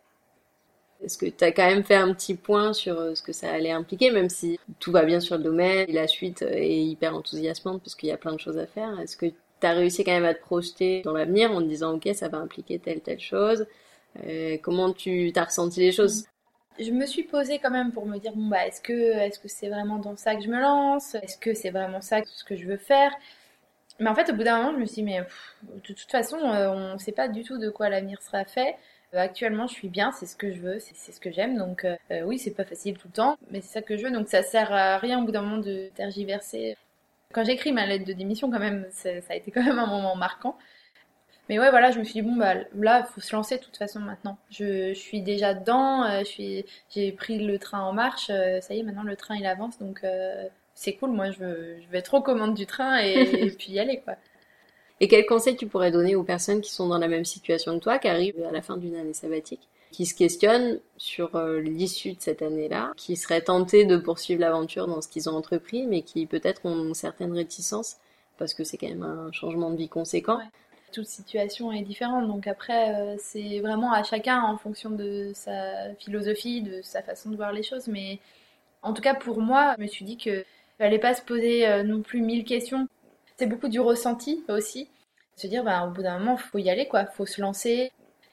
Est-ce 1.03 1.19
que 1.19 1.27
tu 1.27 1.45
as 1.45 1.53
quand 1.53 1.67
même 1.67 1.85
fait 1.85 1.95
un 1.97 2.13
petit 2.15 2.35
point 2.35 2.73
sur 2.73 2.99
euh, 2.99 3.15
ce 3.15 3.23
que 3.23 3.33
ça 3.33 3.53
allait 3.53 3.71
impliquer, 3.71 4.11
même 4.11 4.31
si 4.31 4.59
tout 4.81 4.91
va 4.93 5.05
bien 5.05 5.21
sur 5.21 5.37
le 5.37 5.43
domaine, 5.43 5.89
et 5.89 5.93
la 5.93 6.07
suite 6.09 6.43
est 6.43 6.83
hyper 6.83 7.15
enthousiasmante 7.15 7.83
parce 7.83 7.95
qu'il 7.95 8.09
y 8.09 8.13
a 8.13 8.17
plein 8.17 8.33
de 8.33 8.41
choses 8.41 8.59
à 8.59 8.67
faire? 8.67 8.99
Est-ce 9.01 9.17
que 9.17 9.27
tu 9.27 9.35
as 9.67 9.73
réussi 9.73 10.05
quand 10.05 10.13
même 10.13 10.25
à 10.25 10.35
te 10.35 10.41
projeter 10.41 11.03
dans 11.03 11.13
l'avenir 11.13 11.51
en 11.53 11.61
te 11.61 11.67
disant 11.67 11.95
ok 11.95 12.09
ça 12.15 12.29
va 12.29 12.39
impliquer 12.39 12.79
telle 12.79 13.01
telle 13.01 13.21
chose? 13.21 13.67
Euh, 14.25 14.57
Comment 14.63 14.93
tu 14.93 15.33
as 15.37 15.45
ressenti 15.45 15.81
les 15.81 15.93
choses? 15.93 16.25
Je 16.79 16.91
me 16.91 17.07
suis 17.07 17.23
posée 17.25 17.59
quand 17.59 17.71
même 17.71 17.93
pour 17.93 18.07
me 18.07 18.19
dire 18.19 18.33
bon 18.35 18.47
bah 18.49 18.67
est-ce 18.67 18.81
que 18.81 18.93
est-ce 18.93 19.39
que 19.39 19.49
c'est 19.49 19.69
vraiment 19.69 19.99
dans 19.99 20.17
ça 20.17 20.35
que 20.37 20.43
je 20.43 20.49
me 20.49 20.61
lance? 20.61 21.15
Est-ce 21.17 21.39
que 21.39 21.55
c'est 21.55 21.71
vraiment 21.71 22.01
ça 22.01 22.21
ce 22.25 22.45
que 22.45 22.57
je 22.57 22.67
veux 22.67 22.77
faire? 22.77 23.13
Mais 24.01 24.09
en 24.11 24.15
fait 24.15 24.31
au 24.31 24.35
bout 24.35 24.43
d'un 24.45 24.59
moment 24.59 24.73
je 24.73 24.81
me 24.81 24.87
suis 24.87 24.97
dit 24.97 25.03
mais 25.05 25.21
de 25.63 25.81
toute 25.81 26.11
façon 26.11 26.39
euh, 26.39 26.71
on 26.71 26.95
ne 26.95 26.99
sait 26.99 27.13
pas 27.13 27.29
du 27.29 27.45
tout 27.45 27.59
de 27.59 27.71
quoi 27.71 27.89
l'avenir 27.89 28.21
sera 28.23 28.45
fait. 28.45 28.77
Euh, 29.15 29.19
actuellement, 29.19 29.67
je 29.69 29.75
suis 29.75 29.89
bien, 29.89 30.11
c'est 30.13 30.27
ce 30.27 30.37
que 30.37 30.53
je 30.53 30.61
veux, 30.61 30.79
c'est 30.81 31.13
ce 31.13 31.21
que 31.21 31.31
j'aime. 31.31 31.57
Donc 31.57 31.85
euh, 31.85 31.97
euh, 32.11 32.23
oui, 32.23 32.39
c'est 32.39 32.51
pas 32.51 32.65
facile 32.65 32.99
tout 32.99 33.09
le 33.09 33.15
temps, 33.15 33.39
mais 33.51 33.61
c'est 33.61 33.73
ça 33.75 33.83
que 33.83 33.97
je 33.97 34.05
veux. 34.05 34.11
Donc 34.11 34.29
ça 34.29 34.43
sert 34.43 34.73
à 34.73 34.99
rien 34.99 35.21
au 35.23 35.25
bout 35.25 35.33
d'un 35.33 35.43
moment 35.43 35.59
de 35.59 35.89
tergiverser. 35.95 36.77
Quand 37.33 37.45
j'écris 37.45 37.73
ma 37.73 37.87
lettre 37.87 38.05
de 38.05 38.13
démission, 38.13 38.51
quand 38.51 38.59
même, 38.61 38.87
ça 38.91 39.11
a 39.29 39.35
été 39.37 39.51
quand 39.51 39.63
même 39.63 39.79
un 39.79 39.87
moment 39.87 40.17
marquant. 40.17 40.57
Mais 41.49 41.59
ouais, 41.59 41.71
voilà, 41.71 41.91
je 41.91 41.99
me 41.99 42.05
suis 42.05 42.15
dit 42.15 42.23
bon 42.23 42.37
bah 42.37 42.55
là, 42.75 43.07
il 43.07 43.13
faut 43.13 43.21
se 43.21 43.35
lancer 43.35 43.59
de 43.59 43.63
toute 43.63 43.77
façon 43.77 44.01
maintenant. 44.01 44.39
Je, 44.51 44.95
suis 44.95 45.23
déjà 45.23 45.55
dedans, 45.55 46.21
je 46.21 46.25
suis, 46.25 46.65
j'ai 46.91 47.13
pris 47.13 47.39
le 47.39 47.59
train 47.59 47.83
en 47.83 47.93
marche. 47.93 48.27
ça 48.29 48.75
y 48.75 48.79
est, 48.79 48.83
maintenant 48.83 49.03
le 49.03 49.17
train 49.17 49.37
il 49.37 49.47
avance, 49.47 49.79
donc 49.79 50.03
c'est 50.75 50.95
cool. 50.95 51.11
Moi, 51.11 51.31
je, 51.31 51.81
je 51.81 51.89
vais 51.91 51.99
être 51.99 52.15
aux 52.15 52.23
commandes 52.23 52.55
du 52.55 52.67
train 52.67 52.99
et, 52.99 53.13
et 53.47 53.51
puis 53.51 53.73
y 53.73 53.79
aller 53.79 54.01
quoi. 54.01 54.15
Et 55.01 55.09
quels 55.09 55.27
conseils 55.27 55.57
tu 55.57 55.67
pourrais 55.67 55.91
donner 55.91 56.15
aux 56.15 56.23
personnes 56.23 56.61
qui 56.61 56.73
sont 56.73 56.89
dans 56.89 56.99
la 56.99 57.09
même 57.09 57.25
situation 57.25 57.79
que 57.79 57.83
toi, 57.83 57.99
qui 57.99 58.09
arrivent 58.09 58.43
à 58.45 58.53
la 58.53 58.63
fin 58.63 58.77
d'une 58.77 58.95
année 58.95 59.13
sabbatique, 59.13 59.69
qui 59.91 60.07
se 60.07 60.15
questionnent 60.15 60.81
sur 60.97 61.35
euh, 61.37 61.61
l'issue 61.61 62.13
de 62.13 62.21
cette 62.21 62.43
année-là, 62.43 62.93
qui 62.97 63.17
seraient 63.17 63.43
tentées 63.43 63.85
de 63.85 63.97
poursuivre 63.97 64.41
l'aventure 64.41 64.87
dans 64.87 65.01
ce 65.01 65.09
qu'ils 65.09 65.29
ont 65.29 65.35
entrepris, 65.35 65.87
mais 65.87 66.03
qui 66.03 66.27
peut-être 66.27 66.65
ont 66.65 66.95
certaines 66.95 67.33
réticences 67.33 67.97
parce 68.39 68.55
que 68.55 68.65
c'est 68.65 68.77
quand 68.77 68.89
même 68.89 69.03
un 69.03 69.31
changement 69.33 69.71
de 69.71 69.77
vie 69.77 69.89
conséquent. 69.89 70.41
Toute 70.95 71.07
situation 71.07 71.73
est 71.73 71.83
différente. 71.83 72.27
Donc 72.27 72.47
après, 72.47 72.95
euh, 72.95 73.17
c'est 73.19 73.61
vraiment 73.61 73.93
à 73.93 74.03
chacun 74.03 74.41
en 74.43 74.57
fonction 74.57 74.91
de 74.91 75.33
sa 75.35 75.95
philosophie, 75.99 76.63
de 76.63 76.83
sa 76.83 77.03
façon 77.03 77.31
de 77.31 77.37
voir 77.37 77.53
les 77.53 77.63
choses. 77.63 77.89
Mais 77.89 78.21
en 78.83 78.95
tout 78.95 79.03
cas, 79.03 79.15
pour 79.15 79.41
moi, 79.41 79.75
je 79.77 79.83
me 79.83 79.89
suis 79.89 80.05
dit 80.05 80.17
que 80.17 80.45
fallait 80.79 80.99
pas 80.99 81.15
se 81.15 81.23
poser 81.23 81.67
euh, 81.67 81.83
non 81.83 82.03
plus 82.03 82.21
mille 82.21 82.45
questions. 82.45 82.89
C'est 83.37 83.47
beaucoup 83.47 83.69
du 83.69 83.81
ressenti 83.81 84.45
aussi. 84.49 84.89
Se 85.37 85.47
dire, 85.49 85.65
bah, 85.65 85.87
au 85.87 85.91
bout 85.91 86.03
d'un 86.03 86.19
moment, 86.19 86.37
faut 86.37 86.59
y 86.59 86.71
aller, 86.71 86.87
quoi. 86.87 87.07
Faut 87.07 87.27
se 87.27 87.41
lancer. 87.41 87.91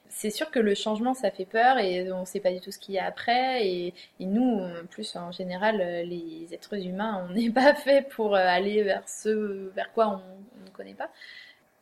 C'est 0.08 0.30
sûr 0.30 0.50
que 0.50 0.60
le 0.60 0.74
changement, 0.74 1.14
ça 1.14 1.30
fait 1.30 1.46
peur 1.46 1.78
et 1.78 2.12
on 2.12 2.26
sait 2.26 2.40
pas 2.40 2.52
du 2.52 2.60
tout 2.60 2.70
ce 2.70 2.78
qu'il 2.78 2.94
y 2.94 2.98
a 2.98 3.06
après. 3.06 3.66
Et, 3.66 3.94
nous, 4.20 4.60
en 4.60 4.86
plus, 4.86 5.16
en 5.16 5.32
général, 5.32 5.78
les 5.78 6.48
êtres 6.52 6.76
humains, 6.86 7.26
on 7.28 7.34
n'est 7.34 7.50
pas 7.62 7.74
fait 7.74 8.08
pour 8.10 8.36
aller 8.36 8.82
vers 8.82 9.08
ce 9.08 9.70
vers 9.74 9.92
quoi 9.92 10.08
on 10.08 10.64
ne 10.64 10.70
connaît 10.70 10.94
pas. 10.94 11.10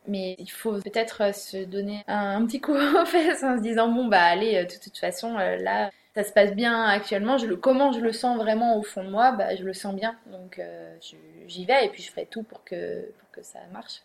Mais 0.07 0.35
il 0.39 0.49
faut 0.49 0.73
peut-être 0.73 1.21
euh, 1.21 1.31
se 1.31 1.63
donner 1.63 2.03
un, 2.07 2.45
petit 2.45 2.59
coup 2.59 2.75
aux 3.01 3.05
fesses 3.05 3.43
en 3.43 3.57
se 3.57 3.61
disant 3.61 3.89
bon 3.89 4.07
bah 4.07 4.21
allez, 4.21 4.57
euh, 4.57 4.63
de 4.63 4.83
toute, 4.83 4.97
façon 4.97 5.37
euh, 5.37 5.57
là 5.57 5.91
ça 6.15 6.23
se 6.23 6.33
passe 6.33 6.53
bien 6.53 6.83
actuellement. 6.85 7.37
Je 7.37 7.45
le, 7.45 7.55
comment 7.55 7.91
je 7.91 7.99
le 7.99 8.11
sens 8.11 8.37
vraiment 8.37 8.77
au 8.77 8.83
fond 8.83 9.03
de 9.03 9.09
moi, 9.09 9.31
bah 9.31 9.55
je 9.55 9.63
le 9.63 9.73
sens 9.73 9.95
bien. 9.95 10.15
Donc 10.31 10.59
j'y 11.47 11.65
vais 11.65 11.85
et 11.85 11.89
puis 11.89 12.01
je 12.03 12.11
ferai 12.11 12.25
tout 12.25 12.43
pour 12.43 12.63
que 12.63 13.01
pour 13.19 13.31
que 13.31 13.43
ça 13.43 13.59
marche. 13.71 14.01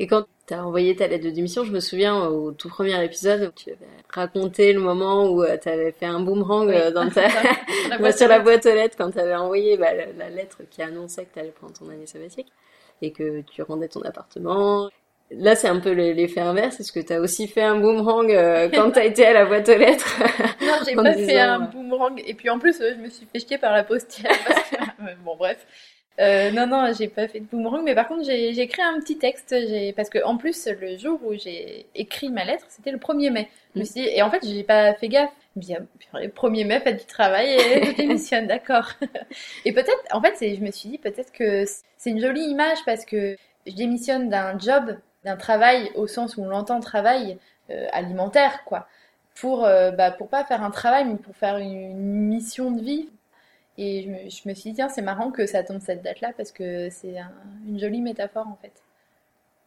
Et 0.00 0.06
quand 0.06 0.24
tu 0.46 0.54
as 0.54 0.64
envoyé 0.64 0.94
ta 0.94 1.08
lettre 1.08 1.24
de 1.24 1.30
démission, 1.30 1.64
je 1.64 1.72
me 1.72 1.80
souviens 1.80 2.28
au 2.28 2.52
tout 2.52 2.68
premier 2.68 3.04
épisode 3.04 3.48
où 3.48 3.52
tu 3.52 3.70
avais 3.70 3.84
raconté 4.08 4.72
le 4.72 4.78
moment 4.78 5.28
où 5.28 5.44
tu 5.60 5.68
avais 5.68 5.90
fait 5.90 6.06
un 6.06 6.20
boomerang 6.20 6.92
dans 6.92 7.10
ta... 7.10 7.28
sur 8.12 8.28
la 8.28 8.38
boîte 8.38 8.64
aux 8.64 8.74
lettres 8.74 8.96
quand 8.96 9.10
tu 9.10 9.18
avais 9.18 9.34
envoyé 9.34 9.76
bah, 9.76 9.92
la, 9.92 10.06
la, 10.12 10.30
lettre 10.30 10.62
qui 10.70 10.82
annonçait 10.82 11.24
que 11.24 11.34
tu 11.34 11.40
allais 11.40 11.50
prendre 11.50 11.72
ton 11.72 11.88
année 11.88 12.06
sabbatique 12.06 12.52
et 13.02 13.10
que 13.10 13.40
tu 13.40 13.60
rendais 13.62 13.88
ton 13.88 14.02
appartement. 14.02 14.88
Là, 15.30 15.54
c'est 15.54 15.68
un 15.68 15.78
peu 15.78 15.90
l'effet 15.90 16.40
inverse. 16.40 16.80
Est-ce 16.80 16.92
que 16.92 17.00
tu 17.00 17.12
as 17.12 17.20
aussi 17.20 17.48
fait 17.48 17.62
un 17.62 17.76
boomerang 17.76 18.30
euh, 18.30 18.68
quand 18.72 18.92
tu 18.92 18.98
as 18.98 19.04
été 19.04 19.26
à 19.26 19.34
la 19.34 19.44
boîte 19.44 19.68
aux 19.68 19.76
lettres 19.76 20.18
Non, 20.60 20.74
j'ai 20.86 20.94
pas 20.94 21.12
fait 21.12 21.38
un 21.38 21.60
boomerang. 21.60 22.22
Et 22.26 22.34
puis 22.34 22.48
en 22.48 22.58
plus, 22.58 22.80
euh, 22.80 22.94
je 22.96 23.02
me 23.02 23.08
suis 23.10 23.26
fait 23.26 23.46
chier 23.46 23.58
par 23.58 23.72
la 23.72 23.84
postière. 23.84 24.32
bon, 25.24 25.36
bref. 25.36 25.66
Euh, 26.20 26.50
non, 26.50 26.66
non, 26.66 26.92
j'ai 26.98 27.08
pas 27.08 27.28
fait 27.28 27.40
de 27.40 27.44
boomerang, 27.44 27.82
mais 27.84 27.94
par 27.94 28.08
contre, 28.08 28.24
j'ai 28.24 28.58
écrit 28.58 28.82
un 28.82 28.98
petit 29.00 29.18
texte. 29.18 29.54
Parce 29.94 30.08
que 30.08 30.24
en 30.24 30.38
plus, 30.38 30.66
le 30.80 30.96
jour 30.96 31.20
où 31.22 31.34
j'ai 31.34 31.86
écrit 31.94 32.30
ma 32.30 32.44
lettre, 32.44 32.64
c'était 32.70 32.90
le 32.90 32.98
1er 32.98 33.30
mai. 33.30 33.48
Je 33.74 33.80
me 33.80 33.84
suis 33.84 34.00
dit, 34.00 34.08
et 34.08 34.22
en 34.22 34.30
fait, 34.30 34.40
j'ai 34.42 34.64
pas 34.64 34.94
fait 34.94 35.08
gaffe. 35.08 35.30
Bien, 35.56 35.86
le 36.14 36.28
1er 36.28 36.66
mai, 36.66 36.80
faites 36.80 37.00
du 37.00 37.06
travail 37.06 37.50
et 37.50 37.84
je 37.84 37.96
démissionne, 37.96 38.46
d'accord. 38.46 38.92
et 39.64 39.72
peut-être, 39.72 40.02
en 40.12 40.22
fait, 40.22 40.34
je 40.40 40.60
me 40.60 40.70
suis 40.70 40.88
dit, 40.88 40.98
peut-être 40.98 41.32
que 41.32 41.64
c'est 41.96 42.10
une 42.10 42.20
jolie 42.20 42.44
image 42.44 42.78
parce 42.86 43.04
que 43.04 43.36
je 43.66 43.74
démissionne 43.74 44.28
d'un 44.28 44.58
job 44.58 44.96
d'un 45.24 45.36
travail 45.36 45.90
au 45.94 46.06
sens 46.06 46.36
où 46.36 46.42
on 46.42 46.48
l'entend 46.48 46.80
travail 46.80 47.38
euh, 47.70 47.86
alimentaire, 47.92 48.64
quoi. 48.64 48.86
Pour, 49.34 49.64
euh, 49.64 49.90
bah, 49.90 50.10
pour 50.10 50.28
pas 50.28 50.44
faire 50.44 50.62
un 50.62 50.70
travail, 50.70 51.04
mais 51.04 51.16
pour 51.16 51.36
faire 51.36 51.58
une, 51.58 51.94
mission 52.28 52.72
de 52.72 52.82
vie. 52.82 53.08
Et 53.76 54.02
je 54.02 54.08
me, 54.08 54.30
je 54.30 54.48
me 54.48 54.54
suis 54.54 54.70
dit, 54.70 54.76
tiens, 54.76 54.88
c'est 54.88 55.02
marrant 55.02 55.30
que 55.30 55.46
ça 55.46 55.62
tombe 55.62 55.80
cette 55.80 56.02
date-là 56.02 56.32
parce 56.36 56.50
que 56.50 56.90
c'est 56.90 57.16
une 57.66 57.78
jolie 57.78 58.00
métaphore 58.00 58.48
en 58.48 58.58
fait. 58.60 58.72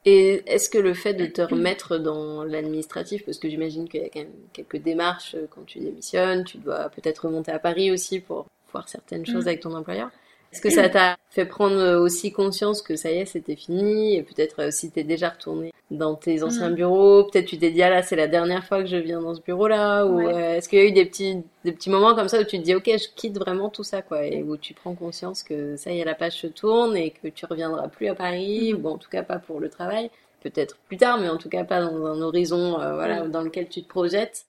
Et 0.03 0.41
est-ce 0.47 0.69
que 0.69 0.79
le 0.79 0.93
fait 0.93 1.13
de 1.13 1.27
te 1.27 1.41
remettre 1.41 1.97
dans 1.97 2.43
l'administratif, 2.43 3.23
parce 3.23 3.37
que 3.37 3.47
j'imagine 3.49 3.87
qu'il 3.87 4.01
y 4.01 4.05
a 4.05 4.09
quand 4.09 4.21
même 4.21 4.33
quelques 4.51 4.77
démarches 4.77 5.35
euh, 5.35 5.47
quand 5.49 5.63
tu 5.65 5.79
démissionnes, 5.79 6.43
tu 6.43 6.57
dois 6.57 6.89
peut-être 6.89 7.25
remonter 7.27 7.51
à 7.51 7.59
Paris 7.59 7.91
aussi 7.91 8.19
pour 8.19 8.47
voir 8.71 8.89
certaines 8.89 9.25
choses 9.25 9.45
mm. 9.45 9.47
avec 9.47 9.59
ton 9.59 9.75
employeur. 9.75 10.09
Est-ce 10.51 10.61
que 10.61 10.69
ça 10.69 10.89
t'a 10.89 11.17
fait 11.29 11.45
prendre 11.45 12.01
aussi 12.01 12.31
conscience 12.33 12.81
que 12.81 12.95
ça 12.97 13.09
y 13.09 13.19
est, 13.19 13.25
c'était 13.25 13.55
fini 13.55 14.15
et 14.15 14.23
peut-être 14.23 14.63
euh, 14.63 14.71
si 14.71 14.91
t'es 14.91 15.03
déjà 15.03 15.29
retourné 15.29 15.71
dans 15.91 16.15
tes 16.15 16.43
anciens 16.43 16.69
mm. 16.69 16.75
bureaux, 16.75 17.23
peut-être 17.25 17.45
tu 17.45 17.57
t'es 17.57 17.69
dit 17.69 17.83
ah 17.83 17.89
là 17.89 18.01
c'est 18.01 18.15
la 18.15 18.27
dernière 18.27 18.65
fois 18.65 18.81
que 18.81 18.87
je 18.87 18.97
viens 18.97 19.21
dans 19.21 19.33
ce 19.33 19.41
bureau-là 19.41 20.05
ou 20.05 20.19
euh, 20.19 20.55
est-ce 20.55 20.67
qu'il 20.67 20.79
y 20.79 20.81
a 20.81 20.85
eu 20.85 20.91
des 20.91 21.05
petits 21.05 21.43
des 21.63 21.71
petits 21.71 21.89
moments 21.89 22.15
comme 22.15 22.27
ça 22.27 22.39
où 22.41 22.43
tu 22.43 22.57
te 22.57 22.63
dis 22.63 22.75
ok 22.75 22.85
je 22.85 23.07
quitte 23.15 23.37
vraiment 23.37 23.69
tout 23.69 23.83
ça 23.83 24.01
quoi 24.01 24.25
et 24.25 24.41
où 24.43 24.57
tu 24.57 24.73
prends 24.73 24.95
conscience 24.95 25.43
que 25.43 25.75
ça 25.75 25.91
y 25.91 25.99
est 25.99 26.05
la 26.05 26.15
page 26.15 26.37
se 26.37 26.47
tourne 26.47 26.97
et 26.97 27.11
que 27.11 27.27
tu 27.27 27.45
reviendras 27.45 27.89
plus 27.89 28.07
à 28.07 28.15
Paris 28.15 28.73
mm. 28.73 28.85
ou 28.85 28.89
en 28.89 28.97
tout 28.97 29.09
cas 29.09 29.23
pas 29.23 29.39
pour 29.39 29.59
le 29.59 29.69
travail? 29.69 30.09
Peut-être 30.41 30.77
plus 30.87 30.97
tard 30.97 31.17
mais 31.17 31.29
en 31.29 31.37
tout 31.37 31.49
cas 31.49 31.63
pas 31.65 31.81
dans 31.81 32.05
un 32.05 32.21
horizon 32.21 32.79
euh, 32.79 32.95
voilà 32.95 33.27
dans 33.27 33.41
lequel 33.41 33.67
tu 33.67 33.83
te 33.83 33.87
projettes. 33.87 34.45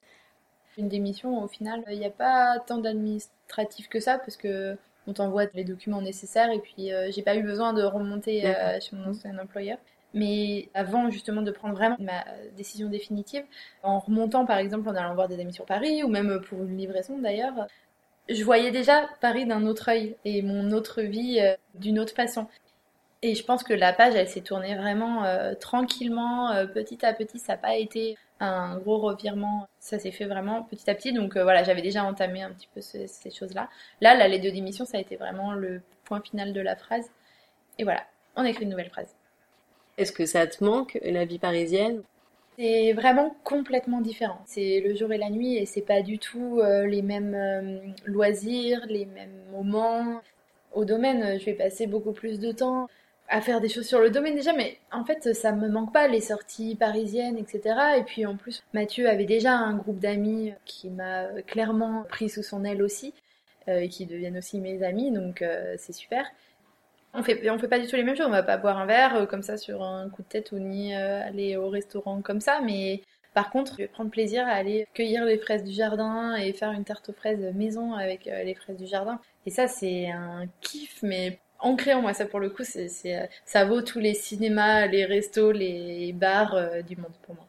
Une 0.78 0.88
démission 0.88 1.42
au 1.44 1.48
final 1.48 1.84
il 1.90 1.98
n'y 1.98 2.06
a 2.06 2.10
pas 2.10 2.58
tant 2.66 2.78
d'administratif 2.78 3.88
que 3.88 4.00
ça 4.00 4.18
parce 4.18 4.36
que 4.36 4.76
on 5.06 5.12
t'envoie 5.12 5.44
les 5.54 5.64
documents 5.64 6.00
nécessaires 6.02 6.50
et 6.50 6.58
puis 6.58 6.92
euh, 6.92 7.10
j'ai 7.10 7.22
pas 7.22 7.36
eu 7.36 7.42
besoin 7.42 7.72
de 7.72 7.82
remonter 7.82 8.46
euh, 8.46 8.78
chez 8.80 8.96
mon 8.96 9.10
ancien 9.10 9.38
employeur. 9.38 9.78
Mais 10.14 10.68
avant 10.74 11.08
justement 11.10 11.40
de 11.40 11.50
prendre 11.50 11.74
vraiment 11.74 11.96
ma 11.98 12.24
décision 12.56 12.90
définitive, 12.90 13.44
en 13.82 13.98
remontant 13.98 14.44
par 14.44 14.58
exemple 14.58 14.88
en 14.88 14.94
allant 14.94 15.14
voir 15.14 15.28
des 15.28 15.40
amis 15.40 15.54
sur 15.54 15.64
Paris 15.64 16.02
ou 16.02 16.08
même 16.08 16.40
pour 16.42 16.62
une 16.62 16.76
livraison 16.76 17.18
d'ailleurs, 17.18 17.66
je 18.28 18.44
voyais 18.44 18.70
déjà 18.70 19.08
Paris 19.20 19.46
d'un 19.46 19.66
autre 19.66 19.88
œil 19.88 20.16
et 20.24 20.42
mon 20.42 20.70
autre 20.70 21.02
vie 21.02 21.38
euh, 21.40 21.54
d'une 21.74 21.98
autre 21.98 22.14
façon. 22.14 22.46
Et 23.22 23.34
je 23.36 23.44
pense 23.44 23.62
que 23.62 23.72
la 23.72 23.92
page, 23.92 24.14
elle 24.16 24.28
s'est 24.28 24.40
tournée 24.40 24.74
vraiment 24.74 25.24
tranquillement, 25.60 26.66
petit 26.74 27.06
à 27.06 27.12
petit. 27.12 27.38
Ça 27.38 27.52
n'a 27.52 27.58
pas 27.58 27.76
été 27.76 28.16
un 28.42 28.78
gros 28.78 28.98
revirement. 28.98 29.68
Ça 29.78 29.98
s'est 29.98 30.10
fait 30.10 30.24
vraiment 30.24 30.62
petit 30.64 30.90
à 30.90 30.94
petit. 30.94 31.12
Donc 31.12 31.36
euh, 31.36 31.42
voilà, 31.42 31.62
j'avais 31.62 31.82
déjà 31.82 32.04
entamé 32.04 32.42
un 32.42 32.50
petit 32.50 32.68
peu 32.74 32.80
ces, 32.80 33.08
choses-là. 33.30 33.68
Là, 34.00 34.14
la 34.14 34.28
lettre 34.28 34.44
de 34.44 34.50
démission, 34.50 34.84
ça 34.84 34.98
a 34.98 35.00
été 35.00 35.16
vraiment 35.16 35.52
le 35.52 35.80
point 36.04 36.20
final 36.20 36.52
de 36.52 36.60
la 36.60 36.76
phrase. 36.76 37.08
Et 37.78 37.84
voilà, 37.84 38.04
on 38.36 38.44
écrit 38.44 38.64
une 38.64 38.70
nouvelle 38.70 38.90
phrase. 38.90 39.14
Est-ce 39.96 40.12
que 40.12 40.26
ça 40.26 40.46
te 40.46 40.62
manque, 40.64 40.98
la 41.02 41.24
vie 41.24 41.38
parisienne? 41.38 42.02
C'est 42.58 42.92
vraiment 42.92 43.34
complètement 43.44 44.00
différent. 44.00 44.40
C'est 44.44 44.80
le 44.80 44.94
jour 44.94 45.12
et 45.12 45.18
la 45.18 45.30
nuit 45.30 45.56
et 45.56 45.64
c'est 45.64 45.82
pas 45.82 46.02
du 46.02 46.18
tout 46.18 46.60
euh, 46.60 46.86
les 46.86 47.02
mêmes 47.02 47.34
euh, 47.34 47.78
loisirs, 48.04 48.84
les 48.88 49.06
mêmes 49.06 49.44
moments. 49.50 50.20
Au 50.72 50.84
domaine, 50.84 51.38
je 51.38 51.44
vais 51.44 51.54
passer 51.54 51.86
beaucoup 51.86 52.12
plus 52.12 52.40
de 52.40 52.50
temps 52.50 52.88
à 53.28 53.40
faire 53.40 53.60
des 53.60 53.68
choses 53.68 53.86
sur 53.86 54.00
le 54.00 54.10
domaine 54.10 54.34
déjà, 54.34 54.52
mais 54.52 54.78
en 54.90 55.04
fait, 55.04 55.34
ça 55.34 55.52
me 55.52 55.68
manque 55.68 55.92
pas, 55.92 56.06
les 56.06 56.20
sorties 56.20 56.76
parisiennes, 56.76 57.38
etc. 57.38 57.76
Et 57.98 58.02
puis 58.02 58.26
en 58.26 58.36
plus, 58.36 58.62
Mathieu 58.74 59.08
avait 59.08 59.24
déjà 59.24 59.52
un 59.52 59.74
groupe 59.74 59.98
d'amis 59.98 60.52
qui 60.64 60.90
m'a 60.90 61.24
clairement 61.46 62.04
pris 62.08 62.28
sous 62.28 62.42
son 62.42 62.64
aile 62.64 62.82
aussi, 62.82 63.14
euh, 63.68 63.78
et 63.78 63.88
qui 63.88 64.06
deviennent 64.06 64.38
aussi 64.38 64.58
mes 64.58 64.82
amis, 64.82 65.12
donc 65.12 65.40
euh, 65.40 65.76
c'est 65.78 65.92
super. 65.92 66.26
On 67.14 67.22
fait, 67.22 67.48
on 67.48 67.58
fait 67.58 67.68
pas 67.68 67.78
du 67.78 67.86
tout 67.86 67.94
les 67.94 68.02
mêmes 68.02 68.16
choses, 68.16 68.26
on 68.26 68.30
va 68.30 68.42
pas 68.42 68.56
boire 68.56 68.78
un 68.78 68.86
verre 68.86 69.14
euh, 69.16 69.26
comme 69.26 69.42
ça 69.42 69.56
sur 69.56 69.84
un 69.84 70.08
coup 70.08 70.22
de 70.22 70.28
tête 70.28 70.50
ou 70.50 70.58
ni 70.58 70.94
aller 70.94 71.56
au 71.56 71.68
restaurant 71.68 72.22
comme 72.22 72.40
ça, 72.40 72.60
mais 72.60 73.02
par 73.34 73.50
contre, 73.50 73.72
je 73.72 73.78
vais 73.78 73.88
prendre 73.88 74.10
plaisir 74.10 74.46
à 74.48 74.50
aller 74.50 74.88
cueillir 74.94 75.24
les 75.24 75.38
fraises 75.38 75.62
du 75.62 75.72
jardin 75.72 76.34
et 76.34 76.52
faire 76.52 76.72
une 76.72 76.84
tarte 76.84 77.08
aux 77.10 77.12
fraises 77.12 77.54
maison 77.54 77.94
avec 77.94 78.24
les 78.24 78.54
fraises 78.54 78.76
du 78.76 78.86
jardin. 78.86 79.20
Et 79.46 79.50
ça, 79.50 79.68
c'est 79.68 80.10
un 80.10 80.46
kiff, 80.60 81.02
mais 81.02 81.38
ancré 81.62 81.94
en 81.94 82.02
moi. 82.02 82.14
Ça, 82.14 82.26
pour 82.26 82.40
le 82.40 82.50
coup, 82.50 82.64
c'est, 82.64 82.88
euh, 83.06 83.26
ça 83.44 83.64
vaut 83.64 83.82
tous 83.82 83.98
les 83.98 84.14
cinémas, 84.14 84.86
les 84.86 85.04
restos, 85.04 85.52
les 85.52 86.12
bars 86.12 86.54
euh, 86.54 86.82
du 86.82 86.96
monde 86.96 87.14
pour 87.22 87.34
moi. 87.34 87.46